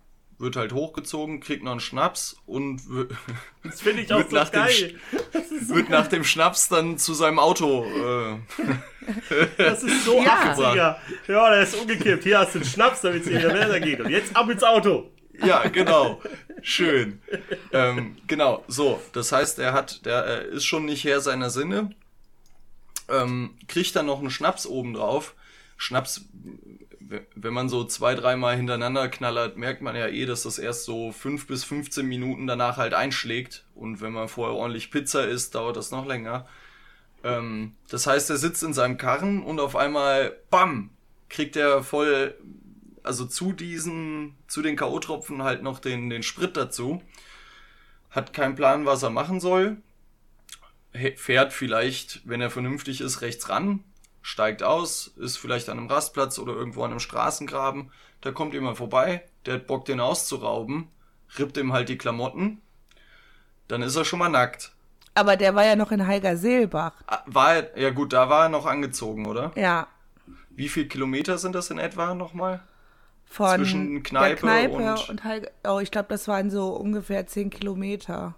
wird 0.43 0.55
halt 0.55 0.73
hochgezogen, 0.73 1.39
kriegt 1.39 1.63
noch 1.63 1.71
einen 1.71 1.79
Schnaps 1.79 2.37
und 2.45 2.81
das 3.63 3.81
finde 3.81 4.03
ich 4.03 4.13
auch 4.13 4.29
so 4.29 4.35
nach 4.35 4.51
geil. 4.51 4.99
Dem, 5.11 5.41
so 5.65 5.75
wird 5.75 5.89
geil. 5.89 5.99
nach 5.99 6.07
dem 6.07 6.23
Schnaps 6.23 6.69
dann 6.69 6.97
zu 6.97 7.13
seinem 7.13 7.39
Auto. 7.39 7.85
Äh, 7.85 8.37
das 9.57 9.83
ist 9.83 10.05
so 10.05 10.17
ja. 10.23 10.53
80er. 10.53 10.97
Ja, 11.27 11.49
der 11.49 11.61
ist 11.61 11.75
umgekippt. 11.75 12.23
Hier 12.23 12.39
hast 12.39 12.53
du 12.53 12.59
einen 12.59 12.67
Schnaps, 12.67 13.01
damit 13.01 13.23
es 13.23 13.29
dir 13.29 13.49
besser 13.49 13.79
geht. 13.79 13.99
Und 13.99 14.09
jetzt 14.09 14.35
ab 14.35 14.49
ins 14.49 14.63
Auto. 14.63 15.09
Ja, 15.43 15.67
genau. 15.67 16.21
Schön. 16.61 17.21
ähm, 17.71 18.17
genau, 18.27 18.63
so. 18.67 19.01
Das 19.13 19.31
heißt, 19.31 19.59
er 19.59 19.73
hat, 19.73 20.05
der 20.05 20.23
er 20.23 20.41
ist 20.45 20.65
schon 20.65 20.85
nicht 20.85 21.03
Herr 21.03 21.19
seiner 21.19 21.49
Sinne. 21.49 21.89
Ähm, 23.09 23.55
kriegt 23.67 23.95
dann 23.95 24.05
noch 24.05 24.19
einen 24.19 24.29
Schnaps 24.29 24.65
obendrauf. 24.65 25.33
Schnaps 25.75 26.25
wenn 27.35 27.53
man 27.53 27.69
so 27.69 27.83
zwei, 27.83 28.15
dreimal 28.15 28.55
hintereinander 28.55 29.07
knallert, 29.09 29.57
merkt 29.57 29.81
man 29.81 29.95
ja 29.95 30.07
eh, 30.07 30.25
dass 30.25 30.43
das 30.43 30.59
erst 30.59 30.85
so 30.85 31.11
fünf 31.11 31.47
bis 31.47 31.63
15 31.63 32.05
Minuten 32.05 32.47
danach 32.47 32.77
halt 32.77 32.93
einschlägt. 32.93 33.65
Und 33.75 34.01
wenn 34.01 34.13
man 34.13 34.27
vorher 34.27 34.55
ordentlich 34.55 34.91
Pizza 34.91 35.27
isst, 35.27 35.55
dauert 35.55 35.77
das 35.77 35.91
noch 35.91 36.05
länger. 36.05 36.47
Ähm, 37.23 37.75
das 37.89 38.07
heißt, 38.07 38.29
er 38.29 38.37
sitzt 38.37 38.63
in 38.63 38.73
seinem 38.73 38.97
Karren 38.97 39.43
und 39.43 39.59
auf 39.59 39.75
einmal, 39.75 40.35
bam, 40.49 40.89
kriegt 41.29 41.55
er 41.55 41.83
voll, 41.83 42.35
also 43.01 43.25
zu 43.25 43.53
diesen, 43.53 44.35
zu 44.47 44.61
den 44.61 44.75
K.O.-Tropfen 44.75 45.43
halt 45.43 45.63
noch 45.63 45.79
den, 45.79 46.09
den 46.09 46.23
Sprit 46.23 46.55
dazu. 46.55 47.01
Hat 48.11 48.33
keinen 48.33 48.55
Plan, 48.55 48.85
was 48.85 49.03
er 49.03 49.09
machen 49.09 49.39
soll. 49.39 49.77
Fährt 51.15 51.53
vielleicht, 51.53 52.21
wenn 52.25 52.39
er 52.39 52.51
vernünftig 52.51 53.01
ist, 53.01 53.21
rechts 53.21 53.49
ran, 53.49 53.83
steigt 54.23 54.63
aus, 54.63 55.07
ist 55.17 55.37
vielleicht 55.37 55.69
an 55.69 55.77
einem 55.77 55.87
Rastplatz 55.87 56.39
oder 56.39 56.53
irgendwo 56.53 56.83
an 56.83 56.91
einem 56.91 56.99
Straßengraben, 56.99 57.91
da 58.21 58.31
kommt 58.31 58.53
jemand 58.53 58.77
vorbei, 58.77 59.23
der 59.45 59.55
hat 59.55 59.67
Bock, 59.67 59.85
den 59.85 59.99
auszurauben, 59.99 60.87
rippt 61.37 61.57
ihm 61.57 61.73
halt 61.73 61.89
die 61.89 61.97
Klamotten, 61.97 62.61
dann 63.67 63.83
ist 63.83 63.95
er 63.95 64.05
schon 64.05 64.19
mal 64.19 64.29
nackt. 64.29 64.71
Aber 65.13 65.35
der 65.35 65.53
war 65.53 65.65
ja 65.65 65.75
noch 65.75 65.91
in 65.91 66.07
Heigerseelbach. 66.07 66.93
Ah, 67.05 67.21
war 67.27 67.55
er, 67.55 67.79
ja 67.79 67.91
gut, 67.91 68.13
da 68.13 68.29
war 68.29 68.43
er 68.43 68.49
noch 68.49 68.65
angezogen, 68.65 69.27
oder? 69.27 69.51
Ja. 69.55 69.87
Wie 70.49 70.69
viele 70.69 70.87
Kilometer 70.87 71.37
sind 71.37 71.53
das 71.53 71.69
in 71.69 71.77
etwa 71.77 72.15
nochmal? 72.15 72.61
Von 73.25 73.57
Zwischen 73.57 74.03
Kneipe, 74.03 74.41
Kneipe 74.41 74.73
und, 74.73 75.09
und 75.09 75.23
Heiger, 75.23 75.49
oh, 75.67 75.79
ich 75.79 75.91
glaube, 75.91 76.07
das 76.09 76.27
waren 76.27 76.49
so 76.49 76.69
ungefähr 76.69 77.27
zehn 77.27 77.49
Kilometer. 77.49 78.35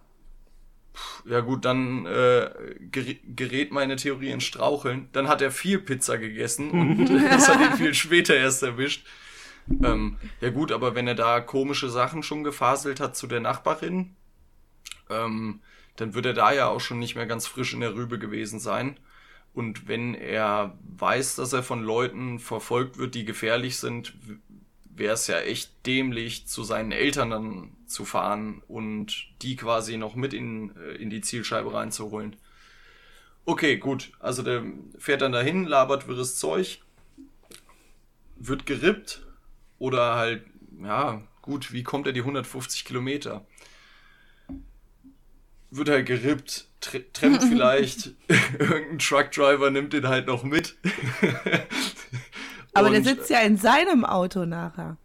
Ja 1.26 1.42
gut, 1.42 1.66
dann 1.66 2.06
äh, 2.06 2.50
gerät 2.92 3.72
meine 3.72 3.96
Theorie 3.96 4.30
in 4.30 4.42
Straucheln. 4.42 5.10
Dann 5.12 5.28
hat 5.28 5.42
er 5.42 5.52
viel 5.52 5.80
Pizza 5.80 6.18
gegessen 6.18 6.72
und 6.72 7.06
das 7.30 7.50
hat 7.50 7.60
ihn 7.60 7.78
viel 7.78 7.94
später 7.94 8.36
erst 8.36 8.64
erwischt. 8.64 9.06
Ähm, 9.84 10.18
ja 10.42 10.50
gut, 10.50 10.72
aber 10.72 10.96
wenn 10.96 11.08
er 11.08 11.16
da 11.16 11.40
komische 11.40 11.90
Sachen 11.90 12.24
schon 12.24 12.44
gefaselt 12.44 13.00
hat 13.00 13.16
zu 13.16 13.28
der 13.28 13.40
Nachbarin, 13.40 14.16
ähm, 15.10 15.62
dann 15.96 16.14
wird 16.14 16.26
er 16.26 16.34
da 16.34 16.52
ja 16.52 16.68
auch 16.68 16.82
schon 16.82 17.00
nicht 17.00 17.16
mehr 17.16 17.26
ganz 17.26 17.48
frisch 17.48 17.74
in 17.74 17.80
der 17.80 17.96
Rübe 17.96 18.20
gewesen 18.20 18.60
sein. 18.60 18.98
Und 19.54 19.88
wenn 19.88 20.16
er 20.16 20.78
weiß, 20.98 21.38
dass 21.38 21.54
er 21.54 21.64
von 21.64 21.82
Leuten 21.82 22.40
verfolgt 22.40 22.98
wird, 22.98 23.16
die 23.16 23.24
gefährlich 23.24 23.78
sind, 23.78 24.14
wäre 24.96 25.14
es 25.14 25.28
ja 25.28 25.40
echt 25.40 25.86
dämlich, 25.86 26.48
zu 26.48 26.64
seinen 26.64 26.92
Eltern 26.92 27.30
dann 27.30 27.72
zu 27.86 28.06
fahren 28.06 28.62
und 28.68 29.28
die 29.42 29.56
quasi 29.56 29.98
noch 29.98 30.16
mit 30.16 30.34
in, 30.34 30.76
äh, 30.78 30.96
in 30.96 31.10
die 31.10 31.22
Zielscheibe 31.22 31.74
reinzuholen. 31.74 32.36
Okay, 33.46 33.78
gut. 33.78 34.12
Also 34.20 34.42
der 34.42 34.64
fährt 34.98 35.22
dann 35.22 35.32
dahin, 35.32 35.66
labert 35.66 36.08
wirres 36.08 36.38
Zeug, 36.38 36.80
wird 38.38 38.66
gerippt 38.66 39.22
oder 39.78 40.16
halt, 40.16 40.44
ja, 40.82 41.22
gut, 41.42 41.72
wie 41.72 41.84
kommt 41.84 42.08
er 42.08 42.14
die 42.14 42.22
150 42.22 42.86
Kilometer? 42.86 43.46
Wird 45.70 45.90
halt 45.90 46.06
gerippt, 46.06 46.68
trennt 46.80 47.44
vielleicht, 47.50 48.14
irgendein 48.60 49.00
Truckdriver 49.00 49.70
nimmt 49.70 49.94
den 49.94 50.08
halt 50.08 50.28
noch 50.28 50.44
mit. 50.44 50.76
Aber 52.76 52.88
und, 52.88 52.94
der 52.94 53.04
sitzt 53.04 53.30
ja 53.30 53.40
in 53.40 53.58
seinem 53.58 54.06
Auto 54.06 54.46
nachher. 54.46 54.98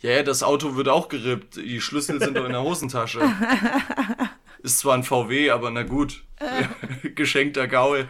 Ja, 0.00 0.10
yeah, 0.10 0.22
das 0.22 0.42
Auto 0.42 0.76
wird 0.76 0.88
auch 0.88 1.08
gerippt. 1.08 1.56
Die 1.56 1.80
Schlüssel 1.80 2.20
sind 2.20 2.36
doch 2.36 2.44
in 2.44 2.52
der 2.52 2.62
Hosentasche. 2.62 3.20
Ist 4.62 4.80
zwar 4.80 4.94
ein 4.94 5.04
VW, 5.04 5.50
aber 5.50 5.70
na 5.70 5.82
gut. 5.82 6.24
Geschenkter 7.14 7.68
Gaul. 7.68 8.08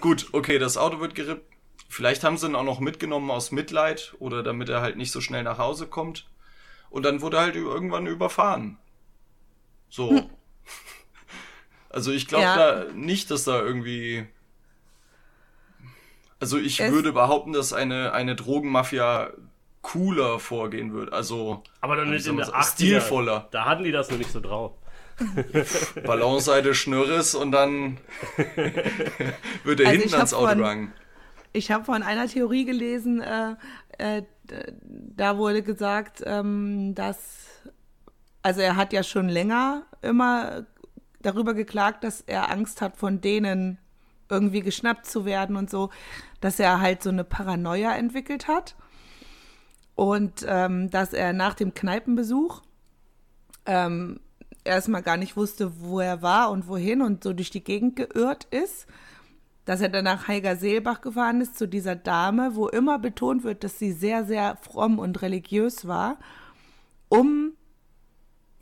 Gut, 0.00 0.28
okay, 0.32 0.58
das 0.58 0.76
Auto 0.76 1.00
wird 1.00 1.14
gerippt. 1.14 1.50
Vielleicht 1.88 2.24
haben 2.24 2.36
sie 2.36 2.46
ihn 2.48 2.56
auch 2.56 2.64
noch 2.64 2.80
mitgenommen 2.80 3.30
aus 3.30 3.52
Mitleid 3.52 4.14
oder 4.18 4.42
damit 4.42 4.68
er 4.68 4.82
halt 4.82 4.96
nicht 4.96 5.12
so 5.12 5.20
schnell 5.20 5.44
nach 5.44 5.58
Hause 5.58 5.86
kommt. 5.86 6.28
Und 6.90 7.04
dann 7.04 7.22
wurde 7.22 7.38
er 7.38 7.44
halt 7.44 7.56
irgendwann 7.56 8.06
überfahren. 8.06 8.78
So. 9.88 10.10
Hm. 10.10 10.30
Also 11.88 12.12
ich 12.12 12.26
glaube 12.26 12.44
ja. 12.44 12.56
da 12.56 12.92
nicht, 12.92 13.30
dass 13.30 13.44
da 13.44 13.58
irgendwie 13.62 14.26
also 16.40 16.58
ich 16.58 16.80
es 16.80 16.92
würde 16.92 17.12
behaupten, 17.12 17.52
dass 17.52 17.72
eine, 17.72 18.12
eine 18.12 18.36
Drogenmafia 18.36 19.30
cooler 19.82 20.38
vorgehen 20.38 20.92
würde. 20.92 21.12
Also 21.12 21.62
aber 21.80 21.96
dann 21.96 22.10
nicht 22.10 22.26
in 22.26 22.36
der 22.36 22.48
80er, 22.48 22.72
stilvoller. 22.72 23.48
Da 23.52 23.64
hatten 23.64 23.84
die 23.84 23.92
das 23.92 24.10
noch 24.10 24.18
nicht 24.18 24.32
so 24.32 24.40
drauf. 24.40 24.72
Ballonseite 26.04 26.74
Schnürres 26.74 27.34
und 27.34 27.52
dann 27.52 27.98
wird 29.64 29.80
er 29.80 29.88
also 29.88 30.00
hinten 30.00 30.14
ans 30.14 30.34
Auto 30.34 30.54
gegangen. 30.54 30.92
Ich 31.52 31.70
habe 31.70 31.84
von 31.84 32.02
einer 32.02 32.26
Theorie 32.26 32.66
gelesen, 32.66 33.22
äh, 33.22 33.56
äh, 33.96 34.22
da 34.82 35.38
wurde 35.38 35.62
gesagt, 35.62 36.22
ähm, 36.26 36.94
dass, 36.94 37.62
also 38.42 38.60
er 38.60 38.76
hat 38.76 38.92
ja 38.92 39.02
schon 39.02 39.28
länger 39.28 39.86
immer 40.02 40.66
darüber 41.20 41.54
geklagt, 41.54 42.04
dass 42.04 42.20
er 42.20 42.50
Angst 42.50 42.82
hat, 42.82 42.98
von 42.98 43.20
denen 43.20 43.78
irgendwie 44.28 44.60
geschnappt 44.60 45.06
zu 45.06 45.24
werden 45.24 45.56
und 45.56 45.70
so, 45.70 45.90
dass 46.40 46.58
er 46.58 46.80
halt 46.80 47.02
so 47.02 47.10
eine 47.10 47.24
Paranoia 47.24 47.96
entwickelt 47.96 48.48
hat 48.48 48.76
und 49.94 50.44
ähm, 50.48 50.90
dass 50.90 51.12
er 51.12 51.32
nach 51.32 51.54
dem 51.54 51.74
Kneipenbesuch 51.74 52.62
ähm, 53.66 54.20
erstmal 54.64 55.02
gar 55.02 55.16
nicht 55.16 55.36
wusste, 55.36 55.80
wo 55.80 56.00
er 56.00 56.22
war 56.22 56.50
und 56.50 56.68
wohin 56.68 57.02
und 57.02 57.24
so 57.24 57.32
durch 57.32 57.50
die 57.50 57.64
Gegend 57.64 57.96
geirrt 57.96 58.44
ist 58.50 58.86
dass 59.66 59.80
er 59.80 59.88
dann 59.88 60.04
nach 60.04 60.28
Heiger 60.28 60.56
Seelbach 60.56 61.00
gefahren 61.02 61.40
ist, 61.40 61.58
zu 61.58 61.66
dieser 61.66 61.96
Dame, 61.96 62.54
wo 62.54 62.68
immer 62.68 62.98
betont 62.98 63.42
wird, 63.42 63.64
dass 63.64 63.78
sie 63.78 63.92
sehr, 63.92 64.24
sehr 64.24 64.56
fromm 64.56 64.98
und 64.98 65.20
religiös 65.22 65.86
war, 65.86 66.18
um 67.08 67.52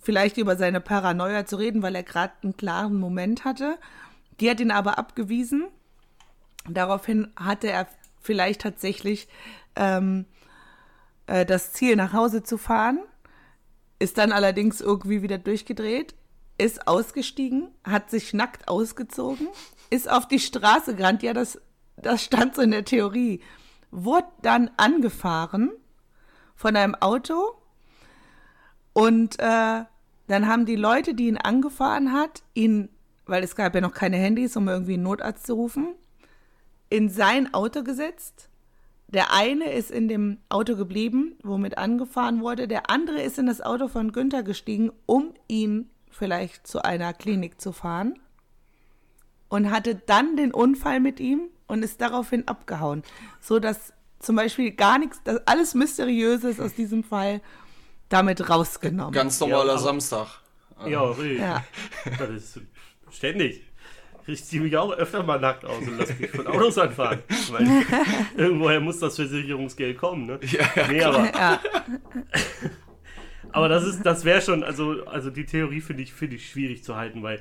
vielleicht 0.01 0.39
über 0.39 0.57
seine 0.57 0.81
Paranoia 0.81 1.45
zu 1.45 1.57
reden, 1.57 1.83
weil 1.83 1.95
er 1.95 2.03
gerade 2.03 2.33
einen 2.43 2.57
klaren 2.57 2.99
Moment 2.99 3.45
hatte. 3.45 3.77
Die 4.41 4.51
hat 4.51 4.61
ihn 4.61 4.71
aber 4.71 4.99
abgewiesen. 4.99 5.67
Daraufhin 6.69 7.29
hatte 7.37 7.71
er 7.71 7.89
vielleicht 8.21 8.63
tatsächlich 8.63 9.29
ähm, 9.77 10.27
äh, 11.27 11.45
das 11.45 11.73
Ziel, 11.73 11.97
nach 11.97 12.13
Hause 12.13 12.43
zu 12.43 12.59
fahren, 12.59 13.01
ist 13.99 14.19
dann 14.19 14.33
allerdings 14.33 14.81
irgendwie 14.81 15.23
wieder 15.23 15.39
durchgedreht, 15.39 16.15
ist 16.59 16.87
ausgestiegen, 16.87 17.69
hat 17.85 18.11
sich 18.11 18.33
nackt 18.33 18.69
ausgezogen, 18.69 19.49
ist 19.91 20.11
auf 20.11 20.27
die 20.29 20.39
Straße 20.39 20.95
gerannt, 20.95 21.23
ja, 21.23 21.33
das, 21.33 21.61
das 21.97 22.23
stand 22.23 22.55
so 22.55 22.63
in 22.63 22.71
der 22.71 22.85
Theorie, 22.85 23.41
wurde 23.91 24.29
dann 24.43 24.71
angefahren 24.77 25.71
von 26.55 26.77
einem 26.77 26.95
Auto 26.95 27.55
und 28.93 29.39
äh, 29.39 29.85
dann 30.27 30.49
haben 30.49 30.65
die 30.65 30.77
Leute, 30.77 31.15
die 31.15 31.29
ihn 31.29 31.37
angefahren 31.37 32.13
hat, 32.13 32.43
ihn, 32.55 32.89
weil 33.27 33.43
es 33.43 33.57
gab 33.57 33.75
ja 33.75 33.81
noch 33.81 33.93
keine 33.93 34.17
Handys, 34.17 34.57
um 34.57 34.69
irgendwie 34.69 34.95
einen 34.95 35.03
Notarzt 35.03 35.47
zu 35.47 35.55
rufen, 35.55 35.95
in 36.91 37.09
sein 37.09 37.53
Auto 37.55 37.83
gesetzt. 37.83 38.49
Der 39.09 39.33
eine 39.33 39.73
ist 39.73 39.91
in 39.91 40.09
dem 40.09 40.39
Auto 40.49 40.77
geblieben, 40.77 41.37
womit 41.43 41.79
angefahren 41.79 42.41
wurde. 42.41 42.67
Der 42.67 42.91
andere 42.91 43.21
ist 43.21 43.39
in 43.39 43.47
das 43.47 43.61
Auto 43.61 43.89
von 43.89 44.13
Günther 44.13 44.43
gestiegen, 44.43 44.93
um 45.07 45.35
ihn 45.47 45.91
vielleicht 46.11 46.67
zu 46.67 46.85
einer 46.85 47.13
Klinik 47.13 47.61
zu 47.61 47.73
fahren. 47.73 48.19
Und 49.49 49.71
hatte 49.71 49.95
dann 49.95 50.37
den 50.37 50.53
Unfall 50.53 50.99
mit 51.01 51.21
ihm 51.21 51.49
und 51.67 51.85
ist 51.85 52.01
daraufhin 52.01 52.49
abgehauen. 52.49 53.03
So 53.41 53.61
dass 53.61 53.93
zum 54.19 54.37
Beispiel 54.37 54.73
gar 54.73 54.99
nichts, 54.99 55.23
dass 55.23 55.47
alles 55.47 55.75
Mysteriöses 55.75 56.59
aus 56.59 56.75
diesem 56.75 57.05
Fall 57.05 57.41
damit 58.09 58.49
rausgenommen. 58.49 59.13
Ganz 59.13 59.39
normaler 59.39 59.75
Ja, 59.75 59.79
Samstag. 59.79 60.41
Ja, 60.87 61.03
richtig. 61.03 61.39
Ja. 61.39 61.65
Das 62.19 62.31
ist 62.31 62.61
ständig. 63.17 63.63
Ich 64.27 64.43
ziehe 64.45 64.63
mich 64.63 64.75
auch 64.79 64.91
öfter 64.93 65.23
mal 65.23 65.39
nackt 65.39 65.67
aus 65.67 65.87
und 65.87 65.99
lasse 65.99 66.15
mich 66.19 66.31
von 66.31 66.47
Autos 66.47 66.79
anfahren. 66.79 67.19
Weil 67.51 67.67
irgendwoher 68.39 68.81
muss 68.81 68.99
das 68.99 69.17
Versicherungsgeld 69.17 69.99
kommen, 69.99 70.25
ne? 70.27 70.41
Ja, 70.51 70.67
ja, 70.77 70.89
nee, 70.89 71.03
aber, 71.03 71.25
Ja, 71.27 71.61
aber 73.53 73.69
das 73.69 73.85
ist, 73.85 74.03
das 74.05 74.25
wäre 74.25 74.41
schon, 74.41 74.65
also, 74.65 75.05
also 75.07 75.31
die 75.31 75.45
Theorie 75.45 75.81
finde 75.81 76.03
ich, 76.03 76.13
finde 76.13 76.37
ich 76.37 76.49
schwierig 76.49 76.83
zu 76.83 76.97
halten, 76.97 77.23
weil 77.23 77.41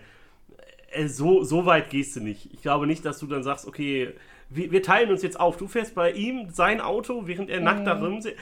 äh, 0.91 1.07
so, 1.07 1.43
so 1.43 1.65
weit 1.65 1.89
gehst 1.89 2.15
du 2.15 2.19
nicht. 2.19 2.53
Ich 2.53 2.62
glaube 2.62 2.86
nicht, 2.86 3.05
dass 3.05 3.19
du 3.19 3.27
dann 3.27 3.43
sagst, 3.43 3.65
okay, 3.65 4.13
wir, 4.49 4.71
wir 4.71 4.83
teilen 4.83 5.09
uns 5.09 5.23
jetzt 5.23 5.39
auf. 5.39 5.57
Du 5.57 5.67
fährst 5.67 5.95
bei 5.95 6.12
ihm 6.12 6.49
sein 6.51 6.81
Auto, 6.81 7.23
während 7.27 7.49
er 7.49 7.62
nackt 7.62 7.88
da 7.88 7.93
rumsitzt. 7.97 8.38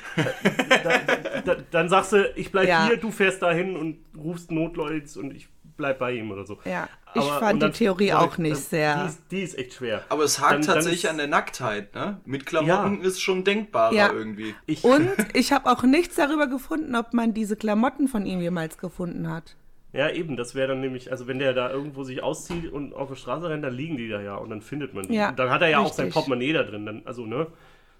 Da, 0.84 1.42
da, 1.46 1.56
dann 1.70 1.90
sagst 1.90 2.12
du, 2.14 2.34
ich 2.36 2.52
bleib 2.52 2.68
Ja. 2.68 2.88
hier, 2.88 2.98
du 2.98 3.12
fährst 3.12 3.42
dahin 3.42 3.78
und 3.78 4.00
rufst 4.18 4.52
Notleute 4.52 5.20
und 5.20 5.34
ich 5.34 5.48
bleib 5.78 6.00
bei 6.00 6.12
ihm 6.14 6.32
oder 6.32 6.46
so. 6.46 6.60
ja. 6.66 6.90
Ich 7.14 7.22
Aber- 7.22 7.40
fand 7.40 7.56
die 7.58 7.60
dann- 7.60 7.74
Theorie 7.74 8.08
dann- 8.08 8.18
auch 8.18 8.38
nicht 8.38 8.56
dann- 8.56 8.62
sehr. 8.62 9.04
Die 9.04 9.10
ist, 9.10 9.22
die 9.32 9.42
ist 9.42 9.58
echt 9.58 9.74
schwer. 9.74 10.04
Aber 10.10 10.24
es 10.24 10.40
hakt 10.40 10.52
Dann- 10.54 10.62
dann 10.62 10.76
tatsächlich 10.76 11.04
ist- 11.04 11.10
an 11.10 11.18
der 11.18 11.28
Nacktheit, 11.28 11.94
ne? 11.94 12.20
Mit 12.26 12.46
Klamotten 12.46 13.02
Ja. 13.02 13.08
ist 13.08 13.22
schon 13.22 13.44
denkbarer 13.44 13.94
Ja. 13.94 14.12
irgendwie. 14.12 14.56
Ich, 14.66 14.84
Und 14.84 15.10
ich 15.34 15.52
habe 15.52 15.70
auch 15.70 15.84
nichts 15.84 16.16
darüber 16.16 16.48
gefunden, 16.48 16.96
ob 16.96 17.14
man 17.14 17.34
diese 17.34 17.56
Klamotten 17.56 18.08
von 18.08 18.26
ihm 18.26 18.40
jemals 18.42 18.78
gefunden 18.78 19.30
hat. 19.30 19.56
Ja, 19.94 20.10
eben, 20.10 20.38
das 20.38 20.56
wäre 20.56 20.70
dann 20.70 20.80
nämlich, 20.80 21.12
also 21.12 21.28
wenn 21.28 21.38
der 21.40 21.52
da 21.54 21.70
irgendwo 21.70 22.04
sich 22.06 22.24
auszieht 22.24 22.72
und 22.72 22.94
auf 22.94 23.10
der 23.10 23.16
Straße 23.18 23.50
rennt, 23.50 23.66
dann 23.66 23.74
liegen 23.74 23.98
die 23.98 24.08
da 24.08 24.22
ja 24.22 24.36
und 24.36 24.50
dann 24.50 24.62
findet 24.62 24.94
man 24.94 25.06
die. 25.06 25.16
Ja, 25.16 25.30
und 25.32 25.40
dann 25.40 25.50
hat 25.50 25.62
er 25.62 25.68
ja 25.68 25.80
auch 25.80 25.92
sein 25.92 26.06
richtig. 26.06 26.14
Portemonnaie 26.14 26.54
da 26.54 26.64
drin, 26.64 26.86
dann, 26.86 27.02
also 27.04 27.26
ne? 27.26 27.48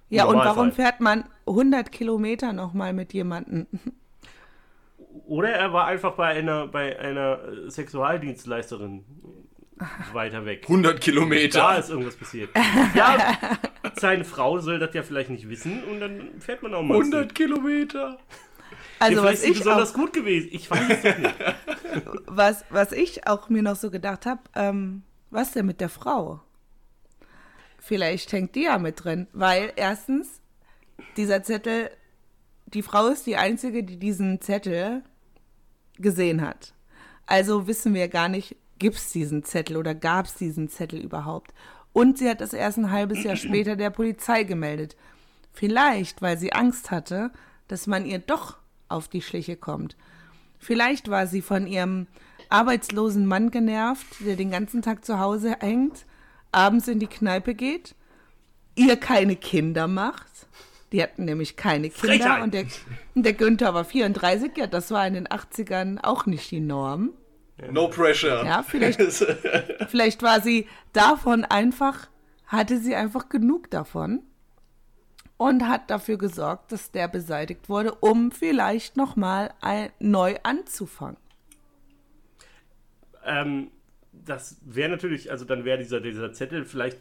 Ja, 0.10 0.24
und 0.26 0.38
warum 0.38 0.72
fährt 0.72 1.02
man 1.02 1.26
100 1.46 1.92
Kilometer 1.92 2.54
nochmal 2.54 2.94
mit 2.94 3.12
jemandem? 3.14 3.68
Oder 5.26 5.50
er 5.50 5.74
war 5.74 5.88
einfach 5.88 6.14
bei 6.14 6.28
einer, 6.28 6.68
bei 6.68 7.00
einer 7.00 7.40
äh, 7.44 7.70
Sexualdienstleisterin 7.70 9.06
weiter 10.14 10.46
weg. 10.46 10.64
100 10.64 11.02
Kilometer. 11.02 11.60
Da 11.60 11.76
ist 11.76 11.90
irgendwas 11.90 12.16
passiert. 12.16 12.50
Ja, 12.96 13.38
seine 13.96 14.26
Frau 14.26 14.60
soll 14.60 14.80
das 14.80 14.94
ja 14.94 15.04
vielleicht 15.04 15.30
nicht 15.30 15.50
wissen 15.50 15.84
und 15.84 16.00
dann 16.00 16.40
fährt 16.40 16.62
man 16.62 16.74
auch 16.74 16.84
mal. 16.84 16.98
100 16.98 17.34
Kilometer. 17.34 18.20
Also 19.00 19.18
ja, 19.18 19.24
was 19.24 19.30
vielleicht 19.30 19.34
ist 19.34 19.42
sie 19.42 19.52
ich, 19.52 19.58
besonders 19.60 19.92
auch, 19.92 19.96
gut 19.96 20.14
gewesen. 20.14 20.50
Ich 20.52 20.70
weiß 20.70 20.90
es 20.90 21.18
nicht. 21.18 21.36
was, 22.28 22.66
was 22.70 22.92
ich 22.92 23.28
auch 23.28 23.50
mir 23.50 23.64
noch 23.64 23.76
so 23.76 23.90
gedacht 23.90 24.26
habe, 24.26 24.42
ähm, 24.56 25.04
was 25.30 25.52
denn 25.52 25.66
mit 25.66 25.82
der 25.82 25.90
Frau? 25.90 26.42
Vielleicht 27.80 28.32
hängt 28.32 28.56
die 28.56 28.64
ja 28.64 28.78
mit 28.78 29.04
drin, 29.04 29.28
weil 29.34 29.74
erstens, 29.76 30.42
dieser 31.18 31.42
Zettel, 31.42 31.90
die 32.74 32.82
Frau 32.82 33.08
ist 33.08 33.26
die 33.26 33.38
Einzige, 33.38 33.84
die 33.84 33.98
diesen 33.98 34.42
Zettel 34.42 35.04
gesehen 35.98 36.42
hat. 36.42 36.74
Also 37.26 37.68
wissen 37.68 37.94
wir 37.94 38.08
gar 38.08 38.30
nicht, 38.30 38.56
gibt 38.80 38.98
es 38.98 39.12
diesen 39.12 39.44
Zettel 39.44 39.78
oder 39.78 39.94
gab 39.94 40.26
es 40.26 40.36
diesen 40.36 40.70
Zettel 40.70 41.00
überhaupt? 41.00 41.54
Und 41.94 42.18
sie 42.18 42.30
hat 42.30 42.42
das 42.42 42.54
erst 42.54 42.78
ein 42.78 42.92
halbes 42.92 43.24
Jahr 43.24 43.36
später 43.38 43.76
der 43.76 43.90
Polizei 43.90 44.44
gemeldet. 44.44 44.96
Vielleicht, 45.54 46.22
weil 46.22 46.38
sie 46.38 46.54
Angst 46.54 46.92
hatte, 46.92 47.32
dass 47.68 47.88
man 47.88 48.06
ihr 48.06 48.20
doch 48.20 48.58
auf 48.88 49.08
die 49.08 49.22
Schliche 49.22 49.56
kommt. 49.56 49.96
Vielleicht 50.60 51.10
war 51.10 51.28
sie 51.28 51.42
von 51.42 51.68
ihrem 51.68 52.08
arbeitslosen 52.50 53.26
Mann 53.26 53.50
genervt, 53.50 54.06
der 54.20 54.36
den 54.36 54.52
ganzen 54.52 54.82
Tag 54.82 55.06
zu 55.06 55.20
Hause 55.20 55.56
hängt, 55.60 56.06
abends 56.52 56.88
in 56.88 57.00
die 57.00 57.08
Kneipe 57.08 57.56
geht, 57.56 57.96
ihr 58.76 58.98
keine 58.98 59.36
Kinder 59.36 59.88
macht. 59.88 60.48
Die 60.92 61.02
hatten 61.02 61.26
nämlich 61.26 61.56
keine 61.56 61.90
Kinder 61.90 62.08
Frechheit. 62.08 62.44
und 62.44 62.54
der, 62.54 62.66
der 63.16 63.34
Günther 63.34 63.74
war 63.74 63.86
34, 63.86 64.52
ja, 64.58 64.68
das 64.68 64.92
war 64.92 65.08
in 65.08 65.14
den 65.14 65.28
80ern 65.28 66.04
auch 66.04 66.26
nicht 66.26 66.52
die 66.52 66.60
Norm. 66.60 67.12
No 67.70 67.88
pressure. 67.88 68.44
Ja, 68.46 68.64
vielleicht, 68.64 69.00
vielleicht 69.88 70.24
war 70.24 70.42
sie 70.42 70.68
davon 70.94 71.46
einfach, 71.46 72.08
hatte 72.48 72.80
sie 72.80 72.96
einfach 72.96 73.30
genug 73.30 73.70
davon 73.70 74.24
und 75.38 75.68
hat 75.68 75.90
dafür 75.90 76.18
gesorgt, 76.18 76.72
dass 76.72 76.92
der 76.92 77.08
beseitigt 77.08 77.70
wurde, 77.70 77.94
um 77.96 78.32
vielleicht 78.32 78.98
nochmal 78.98 79.54
neu 80.00 80.36
anzufangen. 80.44 81.18
Ähm, 83.24 83.72
das 84.12 84.58
wäre 84.64 84.90
natürlich, 84.90 85.32
also 85.32 85.46
dann 85.46 85.66
wäre 85.66 85.78
dieser, 85.78 86.00
dieser 86.00 86.34
Zettel 86.34 86.66
vielleicht, 86.66 87.00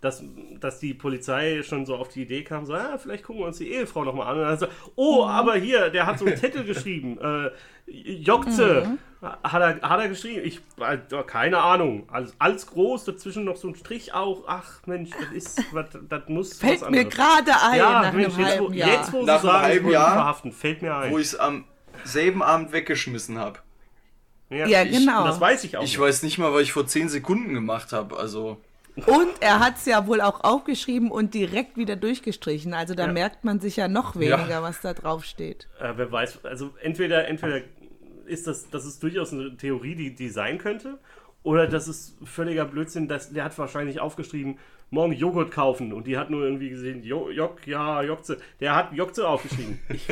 dass, 0.00 0.22
dass 0.60 0.78
die 0.78 0.94
Polizei 0.94 1.62
schon 1.64 1.84
so 1.86 1.96
auf 1.96 2.08
die 2.08 2.22
Idee 2.22 2.44
kam, 2.44 2.64
so, 2.66 2.74
ah, 2.74 2.98
vielleicht 2.98 3.24
gucken 3.24 3.42
wir 3.42 3.46
uns 3.48 3.58
die 3.58 3.72
Ehefrau 3.72 4.04
nochmal 4.04 4.28
an. 4.28 4.38
Und 4.38 4.44
dann 4.44 4.58
so, 4.58 4.66
oh, 4.94 5.24
Mhm. 5.24 5.30
aber 5.30 5.54
hier, 5.56 5.90
der 5.90 6.06
hat 6.06 6.18
so 6.18 6.24
einen 6.26 6.36
Zettel 6.36 6.64
geschrieben. 6.72 7.18
Äh, 7.20 7.50
Jokze 7.90 8.86
Mhm. 8.86 8.98
hat, 9.42 9.60
er, 9.62 9.80
hat 9.88 10.00
er 10.00 10.08
geschrieben. 10.08 10.42
Ich, 10.44 10.60
äh, 10.80 10.98
keine 11.26 11.58
Ahnung. 11.58 12.06
Alles, 12.12 12.34
alles 12.38 12.66
groß, 12.66 13.06
dazwischen 13.06 13.44
noch 13.44 13.56
so 13.56 13.68
ein 13.68 13.74
Strich 13.74 14.12
auch. 14.14 14.44
Ach 14.46 14.80
Mensch, 14.86 15.10
das 15.10 15.32
ist, 15.32 15.64
was, 15.74 15.86
das 16.08 16.22
muss 16.28 16.58
Fällt 16.58 16.82
was 16.82 16.90
mir 16.90 17.04
gerade 17.06 17.50
ein 17.60 17.78
Ja, 17.78 18.02
nach 18.02 18.12
Mensch, 18.12 18.34
einem 18.34 18.44
jetzt, 18.46 18.58
wo, 18.60 18.62
halben 18.64 18.74
Jahr. 18.74 18.88
jetzt 18.90 19.12
wo 19.12 19.22
Nach 19.24 19.40
sie 19.42 19.50
einem 19.50 19.76
sagen, 19.78 19.90
Jahr, 19.90 20.12
verhaften, 20.12 20.52
fällt 20.52 20.82
mir 20.82 20.94
ein. 20.94 21.12
Wo 21.12 21.18
ich 21.18 21.26
es 21.28 21.36
am 21.36 21.64
selben 22.04 22.42
Abend 22.42 22.70
weggeschmissen 22.72 23.38
habe. 23.38 23.58
ja, 24.50 24.82
ich- 24.82 24.92
genau. 24.98 25.24
Das 25.24 25.40
weiß 25.40 25.64
ich 25.64 25.76
auch. 25.76 25.82
Ich 25.82 25.90
nicht. 25.92 26.00
weiß 26.00 26.22
nicht 26.22 26.38
mal, 26.38 26.52
was 26.52 26.62
ich 26.62 26.72
vor 26.72 26.86
10 26.86 27.08
Sekunden 27.08 27.52
gemacht 27.54 27.92
habe. 27.92 28.16
Also, 28.16 28.60
Und 29.06 29.28
er 29.40 29.60
hat 29.60 29.76
es 29.76 29.84
ja 29.86 30.06
wohl 30.06 30.20
auch 30.20 30.42
aufgeschrieben 30.44 31.10
und 31.10 31.34
direkt 31.34 31.76
wieder 31.76 31.96
durchgestrichen. 31.96 32.74
Also 32.74 32.94
da 32.94 33.06
Ja. 33.06 33.12
merkt 33.12 33.44
man 33.44 33.60
sich 33.60 33.76
ja 33.76 33.88
noch 33.88 34.16
weniger, 34.16 34.62
was 34.62 34.80
da 34.80 34.94
drauf 34.94 35.24
steht. 35.24 35.68
Äh, 35.80 35.92
wer 35.96 36.10
weiß, 36.10 36.44
also 36.44 36.74
entweder, 36.82 37.28
entweder 37.28 37.60
ist 38.26 38.46
das, 38.46 38.68
das 38.70 38.84
ist 38.84 39.02
durchaus 39.02 39.32
eine 39.32 39.56
Theorie, 39.56 39.94
die, 39.94 40.14
die 40.14 40.28
sein 40.28 40.58
könnte, 40.58 40.98
oder 41.42 41.66
das 41.66 41.88
ist 41.88 42.16
völliger 42.24 42.64
Blödsinn, 42.64 43.08
das, 43.08 43.32
der 43.32 43.44
hat 43.44 43.56
wahrscheinlich 43.58 44.00
aufgeschrieben, 44.00 44.58
morgen 44.90 45.12
Joghurt 45.12 45.50
kaufen 45.50 45.92
und 45.92 46.06
die 46.06 46.18
hat 46.18 46.28
nur 46.30 46.42
irgendwie 46.44 46.68
gesehen, 46.70 47.02
jo, 47.02 47.30
Jok, 47.30 47.66
ja, 47.66 48.02
Jokze, 48.02 48.38
der 48.60 48.74
hat 48.74 48.92
Jokze 48.92 49.26
aufgeschrieben. 49.28 49.78
Ich 49.90 50.08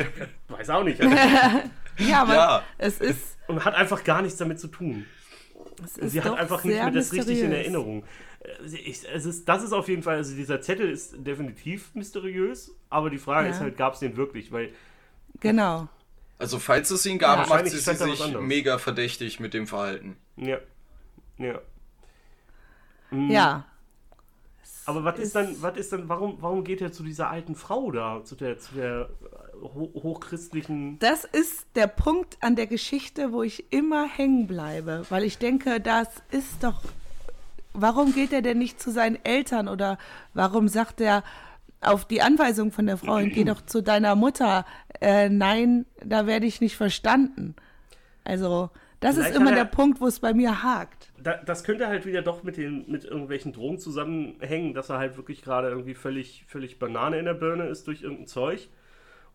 weiß 0.49 0.69
auch 0.69 0.83
nicht. 0.83 0.99
Ja, 0.99 2.21
aber 2.21 2.33
Ja. 2.35 2.63
es 2.77 2.99
ist, 2.99 3.37
Und 3.47 3.65
hat 3.65 3.75
einfach 3.75 4.03
gar 4.03 4.21
nichts 4.21 4.37
damit 4.37 4.59
zu 4.59 4.67
tun. 4.67 5.05
es 5.83 5.97
ist 5.97 6.11
Sie 6.13 6.21
hat 6.21 6.37
einfach 6.37 6.63
nicht 6.63 6.75
mehr 6.75 6.89
das 6.91 7.11
richtig 7.11 7.41
in. 7.41 7.51
Erinnerung. 7.51 8.03
Äh, 8.47 8.75
Ich, 8.75 9.03
es 9.07 9.25
ist, 9.25 9.47
das 9.49 9.63
ist 9.63 9.73
auf 9.73 9.87
jeden 9.89 10.03
Fall, 10.03 10.15
also 10.17 10.35
dieser 10.35 10.61
Zettel 10.61 10.89
ist 10.89 11.15
definitiv 11.25 11.93
mysteriös, 11.95 12.71
aber 12.89 13.09
die 13.09 13.17
Frage 13.17 13.47
Ja. 13.49 13.53
ist 13.53 13.59
halt, 13.59 13.77
gab 13.77 13.93
es 13.93 13.99
den 13.99 14.15
wirklich? 14.17 14.51
Weil 14.51 14.71
Genau. 15.39 15.87
also 16.39 16.57
falls 16.59 16.89
es 16.91 17.05
ihn 17.05 17.19
gab, 17.19 17.39
Ja. 17.47 17.55
macht 17.55 17.67
sie 17.67 17.85
was 17.85 17.99
sich 17.99 18.37
mega 18.39 18.77
verdächtig 18.77 19.39
mit 19.39 19.53
dem 19.53 19.67
Verhalten. 19.67 20.17
Ja. 20.37 20.57
Ja. 21.37 21.61
Ja. 23.11 23.65
Aber 24.85 25.03
was 25.03 25.17
ist 25.19 25.25
ist- 25.27 25.35
dann, 25.35 25.61
was 25.61 25.77
ist 25.77 25.91
dann, 25.91 26.07
warum, 26.09 26.37
warum 26.41 26.63
geht 26.63 26.81
er 26.81 26.91
zu 26.93 27.03
dieser 27.03 27.29
alten 27.29 27.55
Frau 27.55 27.91
da, 27.91 28.23
zu 28.23 28.35
der, 28.35 28.57
zu 28.57 28.75
der 28.75 29.09
ho 29.61 29.91
hochchristlichen. 29.95 30.97
Das 30.99 31.23
ist 31.25 31.65
der 31.75 31.87
Punkt 31.87 32.37
an 32.41 32.55
der 32.55 32.67
Geschichte, 32.67 33.31
wo 33.33 33.43
ich 33.43 33.71
immer 33.73 34.07
hängen 34.07 34.47
bleibe, 34.47 35.05
weil 35.09 35.23
ich 35.23 35.37
denke, 35.39 35.81
das 35.81 36.07
ist 36.31 36.63
doch 36.63 36.81
warum 37.79 38.13
geht 38.13 38.33
er 38.33 38.41
denn 38.41 38.57
nicht 38.57 38.81
zu 38.81 38.91
seinen 38.91 39.17
Eltern 39.23 39.67
oder 39.67 39.97
warum 40.33 40.67
sagt 40.67 40.99
er 41.01 41.23
auf 41.81 42.05
die 42.05 42.21
Anweisung 42.21 42.71
von 42.71 42.85
der 42.87 42.97
Frau, 42.97 43.17
geh 43.33 43.43
doch 43.43 43.61
zu 43.61 43.81
deiner 43.81 44.15
Mutter, 44.15 44.65
äh, 44.99 45.29
nein, 45.29 45.85
da 46.03 46.25
werde 46.27 46.45
ich 46.45 46.59
nicht 46.61 46.75
verstanden. 46.75 47.55
Also, 48.23 48.69
das 48.99 49.15
Vielleicht 49.15 49.31
ist 49.31 49.37
immer 49.39 49.51
er- 49.51 49.57
der 49.57 49.65
Punkt, 49.65 50.01
wo 50.01 50.07
es 50.07 50.19
bei 50.19 50.33
mir 50.33 50.63
hakt. 50.63 51.11
Da, 51.21 51.37
das 51.37 51.63
könnte 51.63 51.87
halt 51.87 52.05
wieder 52.05 52.21
doch 52.21 52.43
mit, 52.43 52.57
den, 52.57 52.85
mit 52.89 53.03
irgendwelchen 53.05 53.53
Drogen 53.53 53.79
zusammenhängen, 53.79 54.73
dass 54.73 54.89
er 54.89 54.97
halt 54.97 55.17
wirklich 55.17 55.43
gerade 55.43 55.69
irgendwie 55.69 55.93
völlig, 55.93 56.45
völlig 56.47 56.79
Banane 56.79 57.19
in 57.19 57.25
der 57.25 57.33
Birne 57.35 57.67
ist 57.67 57.87
durch 57.87 58.01
irgendein 58.01 58.27
Zeug 58.27 58.69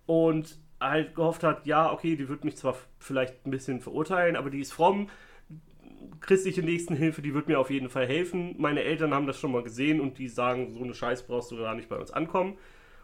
und 0.06 0.58
halt 0.80 1.14
gehofft 1.14 1.44
hat, 1.44 1.64
ja, 1.66 1.92
okay, 1.92 2.16
die 2.16 2.28
wird 2.28 2.44
mich 2.44 2.56
zwar 2.56 2.76
vielleicht 2.98 3.46
ein 3.46 3.50
bisschen 3.52 3.80
verurteilen, 3.80 4.34
aber 4.36 4.50
die 4.50 4.60
ist 4.60 4.72
fromm, 4.72 5.08
christliche 6.22 6.62
Nächstenhilfe, 6.62 7.22
die 7.22 7.34
wird 7.34 7.48
mir 7.48 7.58
auf 7.58 7.70
jeden 7.70 7.90
Fall 7.90 8.06
helfen. 8.06 8.54
Meine 8.58 8.82
Eltern 8.82 9.12
haben 9.12 9.26
das 9.26 9.38
schon 9.38 9.52
mal 9.52 9.62
gesehen 9.62 10.00
und 10.00 10.18
die 10.18 10.28
sagen, 10.28 10.72
so 10.72 10.82
eine 10.82 10.94
Scheiß 10.94 11.24
brauchst 11.24 11.50
du 11.50 11.56
gar 11.56 11.74
nicht 11.74 11.88
bei 11.88 11.96
uns 11.96 12.10
ankommen. 12.10 12.56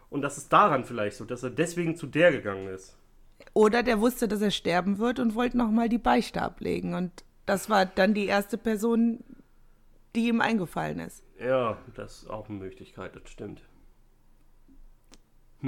Und 0.09 0.21
das 0.21 0.37
ist 0.37 0.51
daran 0.51 0.83
vielleicht 0.85 1.17
so, 1.17 1.25
dass 1.25 1.43
er 1.43 1.51
deswegen 1.51 1.95
zu 1.95 2.07
der 2.07 2.31
gegangen 2.31 2.67
ist. 2.67 2.97
Oder 3.53 3.83
der 3.83 3.99
wusste, 3.99 4.27
dass 4.27 4.41
er 4.41 4.51
sterben 4.51 4.97
wird 4.97 5.19
und 5.19 5.35
wollte 5.35 5.57
nochmal 5.57 5.89
die 5.89 5.97
Beichte 5.97 6.41
ablegen. 6.41 6.93
Und 6.93 7.23
das 7.45 7.69
war 7.69 7.85
dann 7.85 8.13
die 8.13 8.25
erste 8.25 8.57
Person, 8.57 9.23
die 10.15 10.27
ihm 10.27 10.41
eingefallen 10.41 10.99
ist. 10.99 11.23
Ja, 11.39 11.77
das 11.95 12.23
ist 12.23 12.29
auch 12.29 12.49
eine 12.49 12.57
Möglichkeit, 12.57 13.15
das 13.15 13.29
stimmt. 13.29 13.61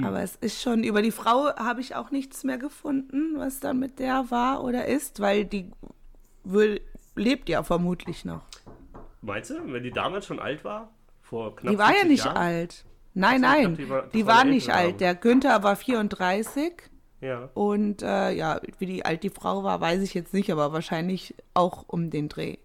Aber 0.00 0.22
es 0.22 0.36
ist 0.36 0.62
schon, 0.62 0.84
über 0.84 1.02
die 1.02 1.10
Frau 1.10 1.54
habe 1.56 1.82
ich 1.82 1.94
auch 1.94 2.10
nichts 2.10 2.44
mehr 2.44 2.56
gefunden, 2.56 3.34
was 3.36 3.60
dann 3.60 3.78
mit 3.78 3.98
der 3.98 4.30
war 4.30 4.64
oder 4.64 4.86
ist, 4.86 5.20
weil 5.20 5.44
die 5.44 5.70
will, 6.44 6.80
lebt 7.14 7.48
ja 7.48 7.62
vermutlich 7.62 8.24
noch. 8.24 8.42
Meinst 9.20 9.50
du, 9.50 9.72
wenn 9.72 9.82
die 9.82 9.90
damals 9.90 10.26
schon 10.26 10.38
alt 10.40 10.64
war? 10.64 10.90
Vor 11.22 11.54
knapp 11.56 11.72
Die 11.72 11.78
war 11.78 11.88
ja 11.88 11.92
40 12.00 12.08
nicht 12.10 12.24
Jahren? 12.24 12.36
alt. 12.36 12.84
Nein, 13.14 13.44
Ach 13.44 13.52
so, 13.54 13.58
ich 13.60 13.64
nein, 13.66 13.76
die 13.76 13.88
war- 13.90 14.02
die 14.08 14.26
war 14.26 14.44
nicht 14.44 14.70
alt. 14.70 15.00
Der 15.00 15.14
Günther 15.14 15.62
war 15.62 15.76
34 15.76 16.72
Ja. 17.20 17.50
und 17.54 18.02
äh, 18.02 18.30
ja, 18.32 18.60
wie 18.78 18.86
die 18.86 19.04
alt 19.04 19.22
die 19.22 19.30
Frau 19.30 19.62
war, 19.62 19.80
weiß 19.80 20.00
ich 20.02 20.14
jetzt 20.14 20.32
nicht, 20.34 20.50
aber 20.50 20.72
wahrscheinlich 20.72 21.34
auch 21.54 21.84
um 21.88 22.10
den 22.10 22.28
Dreh. 22.28 22.56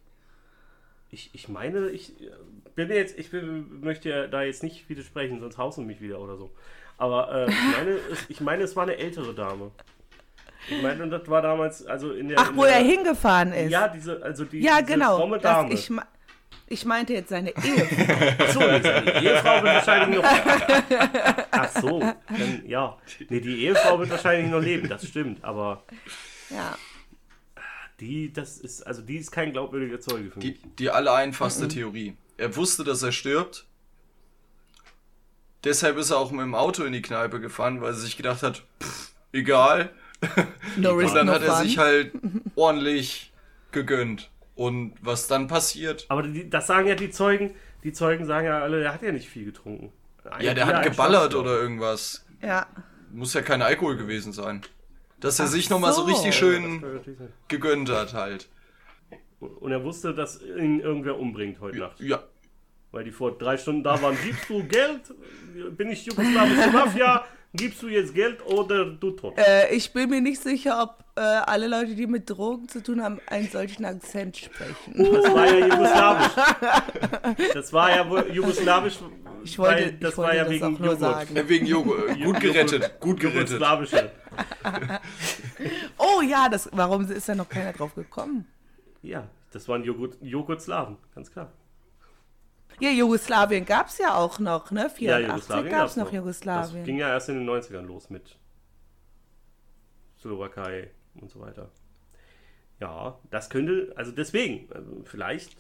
Ich, 1.10 1.30
ich 1.34 1.48
meine, 1.48 1.90
ich 1.90 2.20
äh, 2.22 2.32
bin 2.76 2.90
jetzt, 2.90 3.18
ich 3.18 3.30
bin, 3.32 3.82
möchte 3.82 4.10
ja 4.10 4.28
da 4.28 4.42
jetzt 4.44 4.64
nicht 4.64 4.90
widersprechen, 4.90 5.40
sonst 5.40 5.58
haust 5.58 5.78
du 5.78 5.82
mich 5.82 6.02
wieder 6.02 6.20
oder 6.20 6.38
so. 6.38 6.50
Aber 6.98 7.32
äh, 7.32 7.50
ich, 7.50 7.78
meine, 7.78 7.92
es, 8.12 8.30
ich 8.30 8.42
meine, 8.42 8.64
es 8.64 8.76
war 8.76 8.84
eine 8.84 8.98
ältere 8.98 9.34
Dame. 9.36 9.72
Ich 10.70 10.82
meine, 10.82 11.04
und 11.04 11.10
das 11.12 11.28
war 11.28 11.42
damals, 11.42 11.86
also 11.86 12.12
in 12.12 12.30
der. 12.30 12.40
Ach, 12.40 12.50
in 12.52 12.58
wo 12.58 12.64
der, 12.64 12.74
er 12.78 12.84
hingefahren 12.84 13.54
ist. 13.54 13.72
Ja, 13.72 13.88
diese, 13.88 14.22
also 14.22 14.46
die 14.46 14.60
Ja, 14.62 14.82
diese 14.82 14.94
genau. 14.94 15.18
fromme 15.18 15.38
Das, 15.40 15.44
Dame. 15.44 15.74
ich, 15.74 15.90
ich 16.68 16.86
meinte 16.86 17.14
jetzt 17.14 17.30
seine 17.30 17.52
Ehe. 17.52 17.56
Ach 18.40 18.50
so, 18.52 18.60
die 18.60 19.26
Ehefrau 19.26 19.64
wird 19.64 19.76
wahrscheinlich 19.76 20.18
noch. 20.22 20.26
Ach 21.52 21.82
so, 21.82 22.00
dann, 22.00 22.64
ja. 22.66 22.98
Nee, 23.30 23.40
die 23.40 23.64
Ehefrau 23.66 24.00
wird 24.00 24.10
wahrscheinlich 24.10 24.52
noch 24.52 24.60
leben, 24.62 24.90
das 24.90 25.08
stimmt. 25.08 25.44
Aber 25.44 25.84
ja. 26.50 26.78
die, 28.02 28.34
das 28.34 28.58
ist, 28.58 28.86
also 28.86 29.02
die 29.02 29.18
ist 29.18 29.32
kein 29.32 29.54
glaubwürdiger 29.54 30.00
Zeuge 30.02 30.32
für 30.32 30.40
Die, 30.40 30.50
mich. 30.52 30.60
die 30.80 30.90
allereinfachste 30.90 31.68
Theorie. 31.70 32.18
Er 32.38 32.56
wusste, 32.56 32.84
dass 32.84 33.02
er 33.04 33.12
stirbt. 33.14 33.66
Deshalb 35.64 35.98
ist 35.98 36.12
er 36.12 36.18
auch 36.18 36.32
mit 36.32 36.42
dem 36.42 36.54
Auto 36.56 36.84
in 36.84 36.94
die 36.94 37.02
Kneipe 37.02 37.40
gefahren, 37.40 37.82
weil 37.82 37.90
er 37.90 37.96
sich 37.96 38.16
gedacht 38.18 38.44
hat, 38.44 38.64
pff, 38.82 39.12
egal. 39.34 39.90
No 40.78 40.94
Und 40.96 41.14
dann 41.16 41.28
no 41.28 41.34
hat 41.34 41.42
er 41.44 41.54
fun. 41.56 41.64
sich 41.64 41.78
halt 41.78 42.12
ordentlich 42.56 43.32
gegönnt. 43.72 44.30
Und 44.56 44.94
was 45.02 45.28
dann 45.28 45.48
passiert? 45.48 46.06
Aber 46.10 46.24
die, 46.24 46.50
das 46.50 46.66
sagen 46.68 46.88
ja 46.88 46.96
die 46.96 47.10
Zeugen, 47.12 47.54
die 47.84 47.94
Zeugen 47.94 48.26
sagen 48.26 48.48
ja 48.48 48.62
alle, 48.62 48.80
der 48.82 48.94
hat 48.94 49.02
ja 49.04 49.12
nicht 49.12 49.30
viel 49.30 49.46
getrunken. 49.46 49.92
Ja, 50.40 50.54
der 50.54 50.66
Ein- 50.66 50.74
hat 50.74 50.76
ein 50.86 50.90
geballert 50.92 51.36
oder 51.36 51.60
irgendwas. 51.60 52.26
Ja. 52.42 52.66
Muss 53.12 53.34
ja 53.34 53.42
kein 53.42 53.62
Alkohol 53.62 53.98
gewesen 53.98 54.34
sein. 54.34 54.62
Dass 55.20 55.40
er 55.40 55.46
Ach 55.46 55.50
sich 55.50 55.70
nochmal 55.70 55.94
so 55.94 56.02
so. 56.02 56.08
richtig 56.08 56.26
Ja, 56.28 56.32
schön 56.34 56.82
sein. 56.82 57.34
gegönnt 57.48 57.90
hat 57.90 58.14
halt. 58.14 58.50
Und 59.40 59.72
er 59.72 59.84
wusste, 59.84 60.14
dass 60.14 60.42
ihn 60.42 60.80
irgendwer 60.80 61.18
umbringt 61.20 61.60
heute 61.60 61.78
Nacht. 61.80 62.00
Ja, 62.00 62.24
Weil 62.92 63.04
die 63.04 63.12
vor 63.12 63.38
drei 63.38 63.58
Stunden 63.58 63.84
da 63.84 64.02
waren. 64.02 64.18
Gibst 64.24 64.50
du 64.50 64.64
Geld? 64.64 65.02
Bin 65.78 65.90
ich 65.90 66.06
jugoslawische 66.06 66.72
Mafia? 66.72 67.26
Gibst 67.54 67.82
du 67.82 67.88
jetzt 67.88 68.14
Geld 68.14 68.46
oder 68.46 68.86
du 68.86 69.12
tot? 69.12 69.34
Äh, 69.38 69.74
ich 69.74 69.92
bin 69.94 70.10
mir 70.10 70.22
nicht 70.22 70.42
sicher, 70.42 70.82
ob 70.84 71.04
äh, 71.16 71.22
alle 71.22 71.68
Leute, 71.68 71.96
die 71.96 72.06
mit 72.06 72.30
Drogen 72.30 72.68
zu 72.68 72.84
tun 72.84 73.02
haben, 73.02 73.20
einen 73.28 73.48
solchen 73.48 73.86
Akzent 73.86 74.38
sprechen. 74.38 74.94
Das 74.96 75.34
war 75.34 75.46
ja 75.48 75.66
jugoslawisch. 75.68 77.54
Das 77.54 77.74
war 77.74 77.96
ja 77.96 78.10
wohl 78.10 78.30
jugoslawisch. 78.32 79.00
Ich 79.44 79.58
wollte, 79.58 79.82
weil 79.86 79.92
das 79.94 80.12
ich 80.12 80.18
war 80.18 80.26
wollte 80.26 80.38
ja 80.38 80.44
das 80.44 80.52
wegen 80.52 80.66
auch 80.66 80.70
nur 80.80 80.80
Joghurt. 80.94 81.00
sagen. 81.00 81.36
äh, 81.36 81.50
wegen 81.50 81.66
Joghurt. 81.66 82.22
Gut 82.24 82.40
gerettet, 82.42 83.00
gut 83.00 83.20
gerettet. 83.20 83.50
Jugoslawische. 83.50 84.12
Oh 85.98 86.22
ja, 86.22 86.48
das, 86.50 86.70
warum 86.74 87.10
ist 87.10 87.28
da 87.28 87.34
noch 87.36 87.50
keiner 87.50 87.74
drauf 87.74 87.96
gekommen? 87.96 88.46
Ja, 89.02 89.28
das 89.52 89.68
waren 89.68 89.84
Joghurt, 89.84 90.18
Joghurtslawen, 90.22 90.98
ganz 91.16 91.32
klar. 91.32 91.52
Ja, 92.80 92.92
Jugoslawien 92.92 93.66
gab 93.66 93.88
es 93.88 93.98
ja 93.98 94.16
auch 94.16 94.40
noch, 94.40 94.70
ne? 94.72 94.90
84 94.90 95.02
ja, 95.02 95.20
Jugoslawien 95.20 95.72
gab 95.72 95.88
es 95.88 95.96
noch 95.96 96.06
Das 96.06 96.14
Jugoslawien. 96.14 96.84
ging 96.84 96.98
ja 96.98 97.10
erst 97.10 97.30
in 97.30 97.40
den 97.40 97.50
90ern 97.50 97.82
los 97.82 98.10
mit 98.10 98.38
Slowakei 100.20 100.92
und 101.16 101.30
so 101.30 101.40
weiter. 101.40 101.72
Ja, 102.80 103.18
das 103.32 103.50
könnte, 103.50 103.94
also 103.96 104.12
deswegen, 104.12 104.72
also 104.72 105.02
vielleicht. 105.06 105.58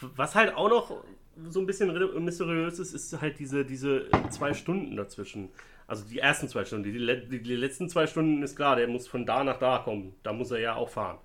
Was 0.00 0.34
halt 0.34 0.54
auch 0.54 0.68
noch 0.68 1.02
so 1.48 1.60
ein 1.60 1.66
bisschen 1.66 1.92
mysteriös 2.24 2.78
ist, 2.78 2.92
ist 2.92 3.20
halt 3.20 3.38
diese, 3.38 3.64
diese 3.64 4.08
zwei 4.30 4.52
Stunden 4.54 4.96
dazwischen. 4.96 5.50
Also 5.86 6.04
die 6.06 6.18
ersten 6.18 6.48
zwei 6.48 6.64
Stunden. 6.64 6.84
Die, 6.84 7.28
die, 7.28 7.42
die 7.42 7.56
letzten 7.56 7.88
zwei 7.88 8.06
Stunden 8.06 8.42
ist 8.42 8.56
klar, 8.56 8.76
der 8.76 8.88
muss 8.88 9.08
von 9.08 9.24
da 9.24 9.42
nach 9.42 9.58
da 9.58 9.78
kommen. 9.78 10.14
Da 10.22 10.32
muss 10.32 10.50
er 10.50 10.60
ja 10.60 10.74
auch 10.74 10.90
fahren. 10.90 11.18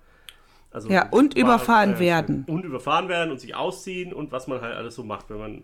Also 0.74 0.90
Ja, 0.90 1.08
und 1.10 1.34
war- 1.36 1.40
überfahren 1.40 1.94
äh, 1.94 1.98
werden. 2.00 2.44
Und 2.46 2.64
überfahren 2.64 3.08
werden 3.08 3.30
und 3.30 3.40
sich 3.40 3.54
ausziehen 3.54 4.12
und 4.12 4.32
was 4.32 4.46
man 4.48 4.60
halt 4.60 4.74
alles 4.76 4.94
so 4.96 5.04
macht, 5.04 5.30
wenn 5.30 5.38
man 5.38 5.62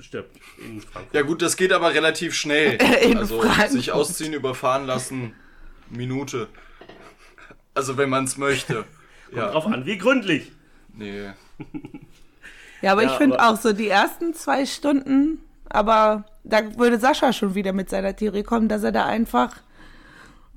stirbt 0.00 0.36
in 0.58 0.80
Frankfurt. 0.80 1.14
Ja 1.14 1.22
gut, 1.22 1.42
das 1.42 1.56
geht 1.56 1.72
aber 1.72 1.92
relativ 1.92 2.34
schnell. 2.34 2.78
In 3.02 3.18
also 3.18 3.40
Frankfurt. 3.40 3.70
sich 3.70 3.90
ausziehen, 3.90 4.32
überfahren 4.32 4.86
lassen, 4.86 5.32
Minute. 5.90 6.46
Also 7.74 7.96
wenn 7.96 8.08
man 8.10 8.24
es 8.24 8.36
möchte. 8.36 8.84
Ja, 9.34 9.50
Drauf 9.50 9.66
an, 9.66 9.84
wie 9.86 9.98
gründlich. 9.98 10.52
nee. 10.94 11.30
Ja, 12.80 12.92
aber 12.92 13.02
Ja, 13.02 13.10
ich 13.10 13.16
finde 13.16 13.42
auch 13.44 13.56
so 13.56 13.72
die 13.72 13.88
ersten 13.88 14.34
zwei 14.34 14.64
Stunden, 14.64 15.40
aber 15.68 16.24
da 16.44 16.78
würde 16.78 17.00
Sascha 17.00 17.32
schon 17.32 17.56
wieder 17.56 17.72
mit 17.72 17.90
seiner 17.90 18.14
Theorie 18.14 18.44
kommen, 18.44 18.68
dass 18.68 18.84
er 18.84 18.92
da 18.92 19.04
einfach 19.06 19.56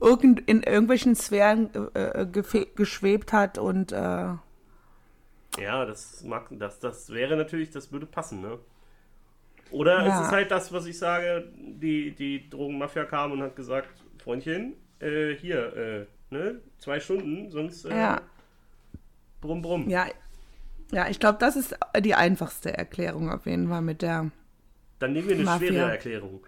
irgend, 0.01 0.41
in 0.49 0.63
irgendwelchen 0.63 1.15
Sphären 1.15 1.69
äh, 1.95 2.23
äh, 2.23 2.65
geschwebt 2.75 3.33
hat 3.33 3.57
und 3.57 3.91
äh, 3.91 4.33
Ja, 5.55 5.85
das 5.85 6.23
mag, 6.23 6.47
das, 6.51 6.79
das 6.79 7.09
wäre 7.09 7.35
natürlich, 7.37 7.71
das 7.71 7.91
würde 7.91 8.05
passen, 8.05 8.41
ne? 8.41 8.59
Oder 9.69 10.05
Ja. 10.05 10.05
es 10.05 10.19
ist 10.19 10.31
halt 10.31 10.51
das, 10.51 10.71
was 10.73 10.85
ich 10.85 10.97
sage, 10.97 11.47
die, 11.55 12.11
die 12.13 12.49
Drogenmafia 12.49 13.05
kam 13.05 13.31
und 13.31 13.41
hat 13.41 13.55
gesagt, 13.55 13.89
Freundchen, 14.17 14.73
äh, 14.99 15.33
hier, 15.35 15.75
äh, 15.75 16.05
ne, 16.29 16.61
zwei 16.77 16.99
Stunden, 16.99 17.49
sonst 17.51 17.85
äh, 17.85 17.89
ja, 17.89 18.21
brumm 19.41 19.61
brumm. 19.61 19.85
ja, 19.85 20.05
ja, 20.91 21.09
ich 21.09 21.19
glaube, 21.19 21.39
das 21.39 21.55
ist 21.57 21.75
die 22.01 22.15
einfachste 22.15 22.77
Erklärung 22.77 23.31
auf 23.31 23.45
jeden 23.47 23.69
Fall 23.69 23.81
mit 23.81 24.01
der. 24.03 24.31
Dann 24.99 25.11
nehmen 25.13 25.27
wir 25.27 25.35
eine 25.35 25.45
Mafia. 25.45 25.47
schwere 25.47 25.83
Erklärung. 25.91 26.45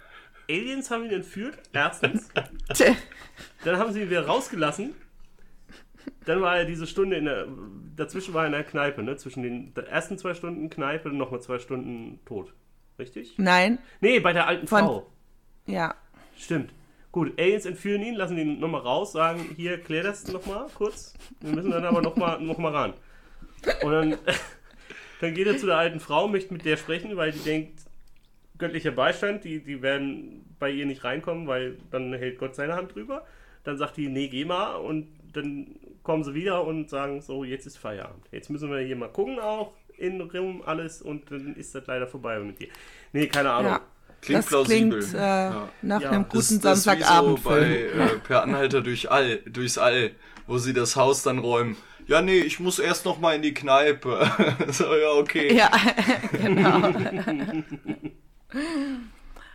Aliens 0.49 0.91
haben 0.91 1.06
ihn 1.06 1.12
entführt, 1.12 1.58
erstens. 1.73 2.29
Dann 3.63 3.77
haben 3.77 3.91
sie 3.93 4.01
ihn 4.01 4.10
wieder 4.10 4.25
rausgelassen. 4.25 4.93
Dann 6.25 6.41
war 6.41 6.58
er 6.58 6.65
diese 6.65 6.88
Stunde 6.88 7.17
in 7.17 7.25
der. 7.25 7.47
Dazwischen 7.95 8.34
war 8.34 8.43
er 8.43 8.47
in 8.47 8.51
der 8.53 8.63
Kneipe, 8.63 9.03
ne? 9.03 9.15
Zwischen 9.17 9.43
den 9.43 9.73
ersten 9.75 10.17
zwei 10.17 10.34
Stunden 10.34 10.69
Kneipe 10.69 11.10
und 11.10 11.17
nochmal 11.17 11.41
zwei 11.41 11.60
Stunden 11.60 12.19
tot. 12.25 12.53
Richtig? 12.97 13.36
Nein, 13.38 13.79
Nee, 14.01 14.19
bei 14.19 14.34
der 14.34 14.47
alten 14.47 14.67
Von- 14.67 14.79
Frau. 14.79 15.08
ja, 15.65 15.95
Stimmt. 16.38 16.71
Gut, 17.12 17.39
Aliens 17.39 17.65
entführen 17.67 18.01
ihn, 18.01 18.15
lassen 18.15 18.38
ihn 18.39 18.60
nochmal 18.60 18.82
raus, 18.82 19.12
sagen, 19.12 19.45
hier, 19.56 19.79
klär 19.79 20.01
das 20.03 20.27
nochmal 20.27 20.65
kurz. 20.73 21.13
Wir 21.41 21.53
müssen 21.53 21.69
dann 21.69 21.86
aber 21.86 22.01
nochmal 22.01 22.41
noch 22.41 22.58
mal 22.58 22.71
ran. 22.71 22.93
Und 23.84 23.91
dann, 23.91 24.17
dann 25.21 25.34
geht 25.36 25.45
er 25.45 25.58
zu 25.58 25.67
der 25.67 25.77
alten 25.77 25.99
Frau, 25.99 26.27
möchte 26.27 26.51
mit 26.53 26.65
der 26.65 26.77
sprechen, 26.77 27.15
weil 27.15 27.32
die 27.32 27.39
denkt, 27.43 27.82
göttlicher 28.57 28.91
Beistand, 28.91 29.43
die, 29.43 29.63
die 29.63 29.81
werden 29.81 30.45
bei 30.59 30.69
ihr 30.69 30.85
nicht 30.85 31.03
reinkommen, 31.03 31.47
weil 31.47 31.77
dann 31.91 32.13
hält 32.13 32.37
Gott 32.37 32.55
seine 32.55 32.75
Hand 32.75 32.95
drüber. 32.95 33.25
Dann 33.63 33.77
sagt 33.77 33.97
die, 33.97 34.09
nee, 34.09 34.27
geh 34.27 34.45
mal. 34.45 34.75
Und 34.75 35.07
dann 35.33 35.75
kommen 36.03 36.23
sie 36.23 36.33
wieder 36.33 36.65
und 36.65 36.89
sagen, 36.89 37.21
so, 37.21 37.43
jetzt 37.43 37.65
ist 37.65 37.77
Feierabend. 37.77 38.25
Jetzt 38.31 38.49
müssen 38.49 38.69
wir 38.69 38.79
hier 38.79 38.95
mal 38.95 39.09
gucken 39.09 39.39
auch, 39.39 39.73
in 39.97 40.21
Rum 40.21 40.61
alles 40.65 41.01
und 41.01 41.29
dann 41.31 41.55
ist 41.55 41.73
das 41.75 41.85
leider 41.87 42.07
vorbei 42.07 42.39
mit 42.39 42.59
dir. 42.59 42.67
Nee, 43.11 43.27
keine 43.27 43.51
Ahnung. 43.51 43.71
Ja. 43.71 43.81
Klingt 44.21 44.39
das 44.39 44.47
plausibel. 44.47 44.99
klingt 44.99 45.13
äh, 45.15 45.17
ja. 45.17 45.69
nach 45.81 46.01
Ja, 46.01 46.11
einem 46.11 46.23
guten 46.29 46.61
das 46.61 46.87
wie 46.87 47.03
so 47.03 47.39
bei 47.43 47.59
äh, 47.59 48.19
Per 48.25 48.43
Anhalter 48.43 48.81
durch 48.81 49.11
All, 49.11 49.37
durchs 49.39 49.77
All, 49.77 50.11
wo 50.47 50.57
sie 50.57 50.73
das 50.73 50.95
Haus 50.95 51.23
dann 51.23 51.39
räumen. 51.39 51.75
Ja, 52.07 52.21
nee, 52.21 52.39
ich 52.39 52.59
muss 52.59 52.79
erst 52.79 53.05
noch 53.05 53.19
mal 53.19 53.35
in 53.35 53.41
die 53.41 53.53
Kneipe. 53.53 54.31
so, 54.69 54.95
ja, 54.95 55.11
okay. 55.11 55.53
Ja, 55.53 55.71
genau. 56.31 56.81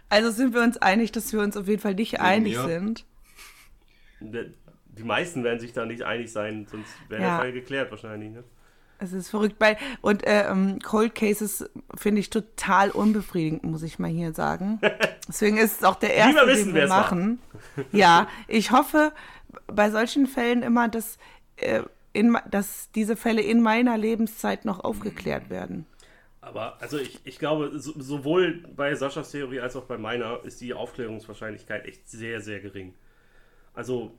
also 0.08 0.30
sind 0.30 0.54
wir 0.54 0.62
uns 0.62 0.76
einig, 0.78 1.12
dass 1.12 1.32
wir 1.32 1.40
uns 1.40 1.56
auf 1.56 1.68
jeden 1.68 1.80
Fall 1.80 1.94
nicht 1.94 2.20
einig 2.20 2.56
mir. 2.56 2.64
sind. 2.64 3.04
Die 4.20 5.04
meisten 5.04 5.44
werden 5.44 5.60
sich 5.60 5.72
da 5.72 5.86
nicht 5.86 6.02
einig 6.02 6.32
sein, 6.32 6.66
sonst 6.70 6.90
wäre 7.08 7.22
Ja. 7.22 7.28
der 7.28 7.38
Fall 7.38 7.52
geklärt 7.52 7.90
wahrscheinlich. 7.90 8.30
Ne? 8.32 8.44
Es 9.00 9.12
ist 9.12 9.28
verrückt. 9.30 9.58
Bei, 9.60 9.76
und 10.00 10.26
äh, 10.26 10.48
ähm, 10.50 10.80
Cold 10.80 11.14
Cases 11.14 11.70
finde 11.96 12.20
ich 12.20 12.30
total 12.30 12.90
unbefriedigend, 12.90 13.62
muss 13.62 13.82
ich 13.84 13.98
mal 14.00 14.10
hier 14.10 14.32
sagen. 14.34 14.80
Deswegen 15.28 15.56
ist 15.56 15.78
es 15.78 15.84
auch 15.84 15.94
der 15.96 16.14
erste, 16.14 16.46
wissen, 16.48 16.66
den 16.66 16.74
wir 16.74 16.88
machen. 16.88 17.38
Ja, 17.92 18.26
ich 18.48 18.72
hoffe 18.72 19.12
bei 19.68 19.90
solchen 19.90 20.26
Fällen 20.26 20.62
immer, 20.62 20.88
dass, 20.88 21.16
äh, 21.56 21.82
in, 22.12 22.36
dass 22.50 22.90
diese 22.94 23.14
Fälle 23.14 23.42
in 23.42 23.62
meiner 23.62 23.96
Lebenszeit 23.96 24.64
noch 24.64 24.80
aufgeklärt 24.80 25.48
werden. 25.48 25.86
Aber 26.48 26.80
also 26.80 26.98
ich, 26.98 27.20
ich 27.24 27.38
glaube, 27.38 27.78
so, 27.78 27.92
sowohl 27.98 28.64
bei 28.74 28.94
Saschas 28.94 29.30
Theorie 29.30 29.60
als 29.60 29.76
auch 29.76 29.84
bei 29.84 29.98
meiner 29.98 30.42
ist 30.44 30.60
die 30.60 30.72
Aufklärungswahrscheinlichkeit 30.74 31.86
echt 31.86 32.08
sehr, 32.08 32.40
sehr 32.40 32.60
gering. 32.60 32.94
Also 33.74 34.12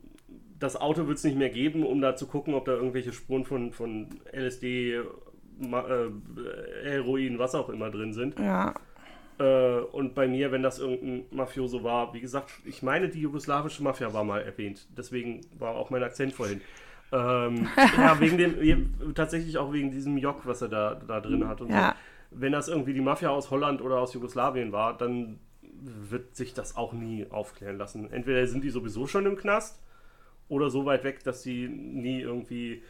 das 0.58 0.76
Auto 0.76 1.06
wird 1.06 1.18
es 1.18 1.24
nicht 1.24 1.36
mehr 1.36 1.50
geben, 1.50 1.84
um 1.84 2.00
da 2.00 2.14
zu 2.16 2.26
gucken, 2.26 2.54
ob 2.54 2.64
da 2.66 2.72
irgendwelche 2.72 3.12
Spuren 3.12 3.44
von, 3.44 3.72
von 3.72 4.08
LSD, 4.32 5.00
Ma 5.58 5.80
äh, 5.88 6.10
Heroin, 6.84 7.38
was 7.38 7.54
auch 7.54 7.68
immer 7.68 7.90
drin 7.90 8.12
sind. 8.14 8.38
Ja, 8.38 8.74
Äh, 9.38 9.80
und 9.92 10.14
bei 10.14 10.28
mir, 10.28 10.52
wenn 10.52 10.62
das 10.62 10.78
irgendein 10.78 11.24
Mafioso 11.30 11.82
war, 11.82 12.12
wie 12.14 12.20
gesagt, 12.20 12.50
ich 12.64 12.82
meine, 12.82 13.08
die 13.08 13.20
jugoslawische 13.20 13.82
Mafia 13.82 14.12
war 14.12 14.22
mal 14.24 14.42
erwähnt. 14.42 14.86
Deswegen 14.96 15.40
war 15.58 15.74
auch 15.76 15.90
mein 15.90 16.02
Akzent 16.02 16.34
vorhin. 16.34 16.60
Ähm, 17.12 17.68
ja, 17.96 18.20
wegen 18.20 18.38
dem, 18.38 19.14
tatsächlich 19.14 19.58
auch 19.58 19.72
wegen 19.72 19.90
diesem 19.90 20.16
Jock, 20.18 20.46
was 20.46 20.62
er 20.62 20.68
da, 20.68 20.94
da 20.94 21.20
drin 21.20 21.48
hat. 21.48 21.60
Und 21.60 21.70
Ja. 21.70 21.90
so. 21.90 22.09
Wenn 22.30 22.52
das 22.52 22.68
irgendwie 22.68 22.94
die 22.94 23.00
Mafia 23.00 23.30
aus 23.30 23.50
Holland 23.50 23.80
oder 23.82 23.98
aus 23.98 24.14
Jugoslawien 24.14 24.72
war, 24.72 24.96
dann 24.96 25.40
wird 25.82 26.36
sich 26.36 26.54
das 26.54 26.76
auch 26.76 26.92
nie 26.92 27.26
aufklären 27.30 27.78
lassen. 27.78 28.10
Entweder 28.12 28.46
sind 28.46 28.62
die 28.64 28.70
sowieso 28.70 29.06
schon 29.06 29.26
im 29.26 29.36
Knast 29.36 29.82
oder 30.48 30.70
so 30.70 30.84
weit 30.84 31.04
weg, 31.04 31.24
dass 31.24 31.42
sie 31.42 31.68
nie 31.68 32.20
irgendwie 32.20 32.82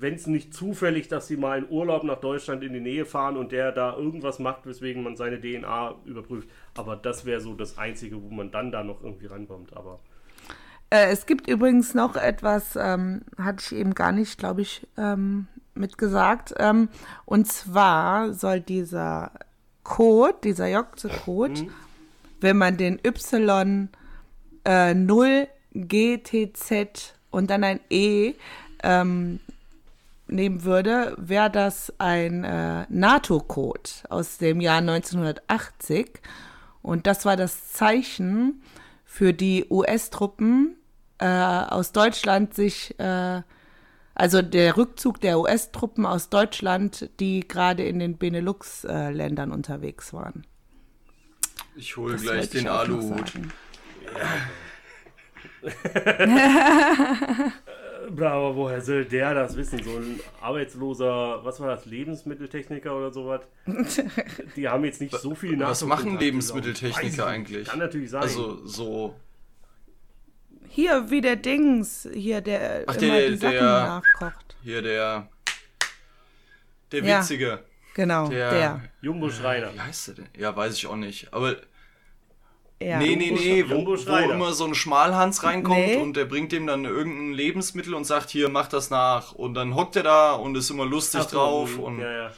wenn 0.00 0.14
es 0.14 0.26
nicht 0.26 0.54
zufällig, 0.54 1.08
dass 1.08 1.26
sie 1.26 1.36
mal 1.36 1.58
in 1.58 1.68
Urlaub 1.68 2.04
nach 2.04 2.20
Deutschland 2.20 2.62
in 2.62 2.72
die 2.72 2.80
Nähe 2.80 3.04
fahren 3.04 3.36
und 3.36 3.52
der 3.52 3.72
da 3.72 3.96
irgendwas 3.96 4.38
macht, 4.38 4.66
weswegen 4.66 5.02
man 5.02 5.16
seine 5.16 5.40
DNA 5.40 5.94
überprüft. 6.04 6.48
Aber 6.76 6.96
das 6.96 7.24
wäre 7.24 7.40
so 7.40 7.54
das 7.54 7.78
Einzige, 7.78 8.22
wo 8.22 8.30
man 8.30 8.50
dann 8.50 8.70
da 8.70 8.82
noch 8.82 9.02
irgendwie 9.02 9.26
rankommt. 9.26 9.76
Aber 9.76 10.00
Äh, 10.90 11.10
es 11.10 11.26
gibt 11.26 11.48
übrigens 11.48 11.94
noch 11.94 12.16
etwas, 12.16 12.76
ähm, 12.76 13.22
hatte 13.38 13.64
ich 13.64 13.78
eben 13.78 13.94
gar 13.94 14.12
nicht, 14.12 14.38
glaube 14.38 14.62
ich, 14.62 14.86
ähm, 14.96 15.46
mitgesagt. 15.74 16.54
Ähm, 16.58 16.88
und 17.24 17.46
zwar 17.46 18.32
soll 18.32 18.60
dieser 18.60 19.32
Code, 19.82 20.36
dieser 20.42 20.68
Jokze-Code, 20.68 21.66
wenn 22.40 22.56
man 22.56 22.76
den 22.76 23.00
Y 23.04 23.88
äh, 24.64 24.94
0 24.94 25.48
GTZ 25.74 27.14
und 27.30 27.50
dann 27.50 27.64
ein 27.64 27.80
E 27.90 28.34
ähm, 28.82 29.40
nehmen 30.26 30.64
würde, 30.64 31.14
wäre 31.18 31.50
das 31.50 31.92
ein 31.98 32.44
äh, 32.44 32.86
NATO-Code 32.88 33.90
aus 34.08 34.38
dem 34.38 34.60
Jahr 34.60 34.78
1980. 34.78 36.20
Und 36.82 37.06
das 37.06 37.24
war 37.24 37.36
das 37.36 37.72
Zeichen 37.72 38.62
für 39.04 39.32
die 39.32 39.66
US-Truppen 39.70 40.76
äh, 41.18 41.26
aus 41.26 41.92
Deutschland 41.92 42.54
sich, 42.54 42.98
äh, 42.98 43.42
also 44.14 44.42
der 44.42 44.76
Rückzug 44.76 45.20
der 45.20 45.38
US-Truppen 45.40 46.06
aus 46.06 46.28
Deutschland, 46.28 47.10
die 47.20 47.46
gerade 47.46 47.84
in 47.84 47.98
den 47.98 48.16
Benelux-Ländern 48.16 49.52
unterwegs 49.52 50.12
waren. 50.12 50.46
Ich 51.76 51.96
hole 51.96 52.12
Das 52.12 52.22
gleich 52.22 52.50
den 52.50 52.68
Aluhut. 52.68 53.30
sagen. 53.30 53.52
Aber 58.16 58.54
woher 58.54 58.80
soll 58.80 59.04
der 59.04 59.34
das 59.34 59.56
wissen? 59.56 59.82
So 59.82 59.96
ein 59.96 60.20
arbeitsloser, 60.40 61.40
was 61.42 61.58
war 61.60 61.68
das, 61.68 61.86
Lebensmitteltechniker 61.86 62.94
oder 62.96 63.10
sowas? 63.12 63.40
Die 64.56 64.68
haben 64.68 64.84
jetzt 64.84 65.00
nicht 65.00 65.16
so 65.18 65.34
viel 65.34 65.58
Was 65.58 65.80
Nachdruck 65.82 65.88
machen 65.88 66.18
Lebensmitteltechniker 66.18 67.26
eigentlich? 67.26 67.68
Kann 67.68 67.78
natürlich 67.78 68.10
sein. 68.10 68.22
Also 68.22 68.64
so. 68.66 69.14
Hier, 70.68 71.10
wie 71.10 71.20
der 71.20 71.36
Dings, 71.36 72.08
hier, 72.12 72.40
der 72.40 72.84
Ach, 72.86 72.94
immer 72.96 73.00
der- 73.06 73.30
die 73.30 73.36
Sachen 73.36 73.52
der- 73.52 73.62
nachkocht. 73.62 74.56
Hier 74.62 74.82
der. 74.82 75.28
Der 76.92 77.02
Ja. 77.04 77.20
Witzige. 77.20 77.60
Genau, 77.94 78.28
Der. 78.28 78.50
der. 78.50 78.80
Jumbo 79.02 79.30
Schreiner. 79.30 79.72
Wie 79.74 79.80
heißt 79.80 80.08
der 80.08 80.14
denn? 80.16 80.28
Ja, 80.36 80.54
weiß 80.56 80.74
ich 80.74 80.86
auch 80.86 80.96
nicht. 80.96 81.32
Aber. 81.32 81.56
Ja. 82.82 82.98
nee, 82.98 83.14
nee, 83.16 83.30
nee, 83.30 83.64
wo, 83.68 83.86
wo 83.86 84.30
immer 84.32 84.52
so 84.52 84.66
ein 84.66 84.74
Schmalhans 84.74 85.42
reinkommt 85.44 85.78
Nee. 85.78 85.96
und 85.96 86.16
der 86.16 86.24
bringt 86.24 86.50
dem 86.52 86.66
dann 86.66 86.84
irgendein 86.84 87.32
Lebensmittel 87.32 87.94
und 87.94 88.04
sagt, 88.04 88.30
hier, 88.30 88.48
mach 88.50 88.66
das 88.68 88.90
nach. 88.90 89.32
Und 89.32 89.54
dann 89.54 89.74
hockt 89.76 89.96
er 89.96 90.02
da 90.02 90.32
und 90.32 90.56
ist 90.56 90.70
immer 90.70 90.84
lustig 90.84 91.20
Ach 91.24 91.28
so, 91.28 91.36
drauf. 91.36 91.76
mm, 91.78 91.80
Und 91.82 92.00
Ja, 92.00 92.12
ja. 92.12 92.30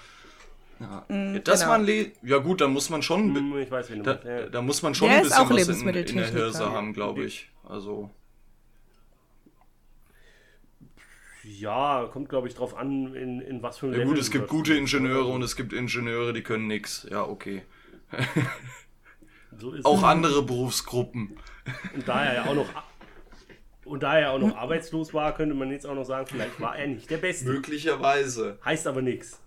Ja. 0.81 1.07
Ja, 1.09 1.39
das 1.41 1.61
genau. 1.61 1.71
war 1.71 1.79
ein 1.79 1.85
Le 1.85 2.13
Ja 2.23 2.39
gut, 2.39 2.61
da 2.61 2.69
muss 2.69 2.91
man 2.91 3.03
schon. 3.03 3.35
Hm, 3.35 3.59
Ich 3.59 3.71
weiß, 3.71 3.91
wen 3.91 4.03
du 4.03 4.15
Da. 4.15 4.29
Ja. 4.41 4.47
da 4.49 4.63
muss 4.63 4.83
man 4.83 4.95
schon 4.95 5.09
Der 5.09 5.19
ein 5.19 5.23
bisschen 5.25 5.39
auch 5.39 5.51
was 5.51 5.69
in, 5.69 5.89
in 5.89 6.17
der. 6.17 6.27
Hirse 6.27 6.71
haben, 6.71 6.93
glaube 6.93 7.25
ich. 7.25 7.51
Also. 7.65 8.11
Ja, 11.45 12.09
kommt 12.13 12.29
glaube 12.29 12.49
ich 12.49 12.55
drauf 12.55 12.77
an, 12.77 13.15
in, 13.15 13.41
in 13.41 13.63
was 13.63 13.79
für 13.79 13.87
ein 13.87 13.93
Ja 13.93 13.99
Level 13.99 14.15
gut, 14.15 14.19
es 14.19 14.31
gibt 14.31 14.49
gute 14.49 14.75
Ingenieure 14.75 15.27
und 15.29 15.43
es 15.43 15.55
gibt 15.55 15.73
Ingenieure, 15.73 16.33
die 16.33 16.43
können 16.43 16.67
nix. 16.67 17.07
Ja, 17.11 17.23
okay. 17.25 17.63
so 19.57 19.73
ist 19.73 19.85
Auch 19.85 19.99
es. 19.99 20.05
andere 20.05 20.43
Berufsgruppen. 20.43 21.39
Und 21.95 22.07
da 22.09 22.25
er 22.25 22.35
ja 22.35 22.45
auch 22.47 22.55
noch 22.55 22.67
und 23.85 24.03
da 24.03 24.19
er 24.19 24.33
auch 24.33 24.41
noch 24.41 24.57
arbeitslos 24.57 25.15
war, 25.15 25.33
könnte 25.35 25.55
man 25.55 25.71
jetzt 25.71 25.87
auch 25.87 25.95
noch 25.95 26.05
sagen, 26.05 26.27
vielleicht 26.27 26.61
war 26.61 26.77
er 26.77 26.89
nicht 26.89 27.09
der 27.09 27.19
Beste. 27.19 27.49
Möglicherweise. 27.49 28.59
Heißt 28.65 28.89
aber 28.89 29.01
nichts. 29.01 29.41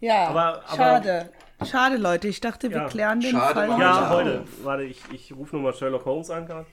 Ja, 0.00 0.28
Aber- 0.28 0.62
aber- 0.66 0.76
schade. 0.76 1.30
Schade, 1.64 1.96
Leute. 1.96 2.28
Ich 2.28 2.40
dachte, 2.40 2.68
wir 2.70 2.76
Ja. 2.78 2.88
klären 2.88 3.20
den 3.20 3.30
Schade, 3.30 3.54
Fall. 3.54 3.68
Ja, 3.70 3.78
Ja. 3.80 4.10
heute. 4.10 4.44
Warte, 4.62 4.82
ich, 4.84 5.00
ich 5.12 5.32
rufe 5.34 5.56
nochmal 5.56 5.72
Sherlock 5.74 6.04
Holmes 6.04 6.28
an. 6.30 6.46
Karl. 6.46 6.66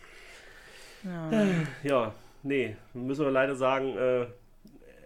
Ja, 1.83 2.13
nee, 2.43 2.75
müssen 2.93 3.25
wir 3.25 3.31
leider 3.31 3.55
sagen, 3.55 3.97
äh, 3.97 4.25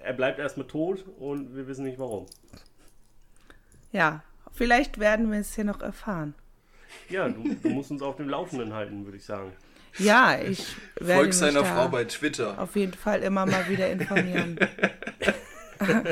er 0.03 0.13
bleibt 0.13 0.39
erstmal 0.39 0.67
tot 0.67 1.03
und 1.19 1.55
wir 1.55 1.67
wissen 1.67 1.85
nicht 1.85 1.97
warum. 1.99 2.25
Ja, 3.91 4.21
vielleicht 4.53 4.99
werden 4.99 5.31
wir 5.31 5.39
es 5.39 5.53
hier 5.55 5.63
noch 5.63 5.81
erfahren. 5.81 6.35
Ja, 7.09 7.27
du, 7.29 7.43
du 7.61 7.69
musst 7.69 7.91
uns 7.91 8.01
auf 8.01 8.15
dem 8.17 8.29
Laufenden 8.29 8.73
halten, 8.73 9.05
würde 9.05 9.17
ich 9.17 9.25
sagen. 9.25 9.51
Ja, 9.97 10.37
ich 10.39 10.75
werde 10.99 11.13
Folg 11.15 11.27
mich 11.27 11.37
seiner 11.37 11.61
da 11.61 11.65
Frau 11.65 11.87
bei 11.87 12.05
Twitter. 12.05 12.59
auf 12.61 12.75
jeden 12.75 12.93
Fall 12.93 13.23
immer 13.23 13.45
mal 13.47 13.67
wieder 13.67 13.89
informieren. 13.89 14.57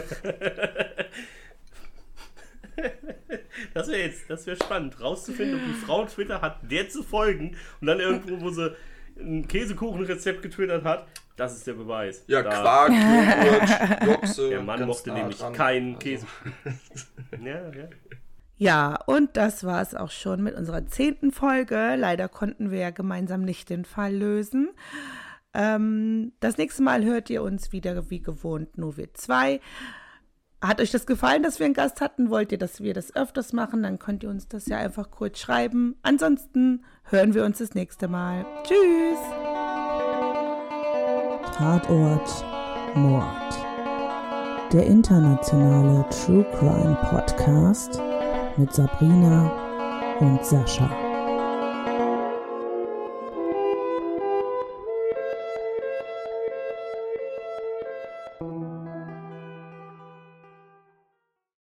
Das 3.74 3.88
wäre 3.88 4.00
jetzt, 4.02 4.30
das 4.30 4.46
wäre 4.48 4.58
spannend, 4.58 5.00
rauszufinden, 5.00 5.60
ob 5.60 5.66
die 5.66 5.74
Frau 5.86 6.06
Twitter 6.06 6.42
hat, 6.42 6.60
der 6.70 6.90
zu 6.90 7.04
folgen 7.04 7.56
und 7.80 7.88
dann 7.88 8.00
irgendwo, 8.00 8.42
wo 8.42 8.50
sie 8.50 8.76
ein 9.18 9.48
Käsekuchenrezept 9.48 10.42
getwittert 10.42 10.84
hat, 10.84 11.08
das 11.38 11.56
ist 11.56 11.66
der 11.68 11.74
Beweis. 11.74 12.24
Ja, 12.28 12.42
Da- 12.44 12.50
Quark, 12.50 12.92
Joghurt, 12.92 14.04
Jochse. 14.22 14.50
Der 14.50 14.62
Mann 14.62 14.86
mochte 14.86 15.12
nämlich 15.14 15.38
dran. 15.38 15.54
keinen 15.54 15.96
Also, 15.96 16.00
Käse. 16.00 16.26
Ja, 17.44 17.70
ja. 17.72 17.88
Ja, 18.58 18.96
und 19.06 19.36
das 19.36 19.66
war 19.66 19.82
es 19.82 19.96
auch 19.96 20.12
schon 20.12 20.42
mit 20.44 20.56
unserer 20.56 20.86
zehnten 20.86 21.32
Folge. 21.34 21.96
Leider 21.98 22.30
konnten 22.30 22.72
wir 22.72 22.80
ja 22.80 22.90
gemeinsam 22.92 23.42
nicht 23.44 23.70
den 23.70 23.84
Fall 23.86 24.14
lösen. 24.16 24.70
Ähm, 25.56 26.34
das 26.42 26.58
nächste 26.58 26.84
Mal 26.84 27.04
hört 27.06 27.30
ihr 27.30 27.42
uns 27.42 27.72
wieder 27.72 28.10
wie 28.10 28.22
gewohnt, 28.22 28.78
nur 28.78 28.98
wir 28.98 29.14
zwei. 29.14 29.62
Hat 30.62 30.82
euch 30.82 30.92
das 30.92 31.06
gefallen, 31.06 31.44
dass 31.44 31.60
wir 31.60 31.66
einen 31.66 31.74
Gast 31.74 32.02
hatten? 32.02 32.30
Wollt 32.30 32.52
ihr, 32.52 32.58
dass 32.58 32.82
wir 32.82 32.94
das 32.94 33.16
öfters 33.16 33.54
machen? 33.54 33.84
Dann 33.84 34.00
könnt 34.00 34.24
ihr 34.24 34.30
uns 34.30 34.48
das 34.48 34.66
ja 34.68 34.78
einfach 34.78 35.12
kurz 35.12 35.40
schreiben. 35.40 35.96
Ansonsten 36.02 36.84
hören 37.04 37.34
wir 37.34 37.46
uns 37.46 37.60
das 37.60 37.74
nächste 37.76 38.08
Mal. 38.08 38.46
Tschüss! 38.64 39.20
Tatort 41.56 42.46
Mord. 42.96 43.54
Der 44.74 44.86
internationale 44.88 46.06
True 46.10 46.46
Crime 46.58 46.98
Podcast 47.10 48.02
mit 48.58 48.74
Sabrina 48.74 49.52
und 50.20 50.44
Sascha. 50.44 51.05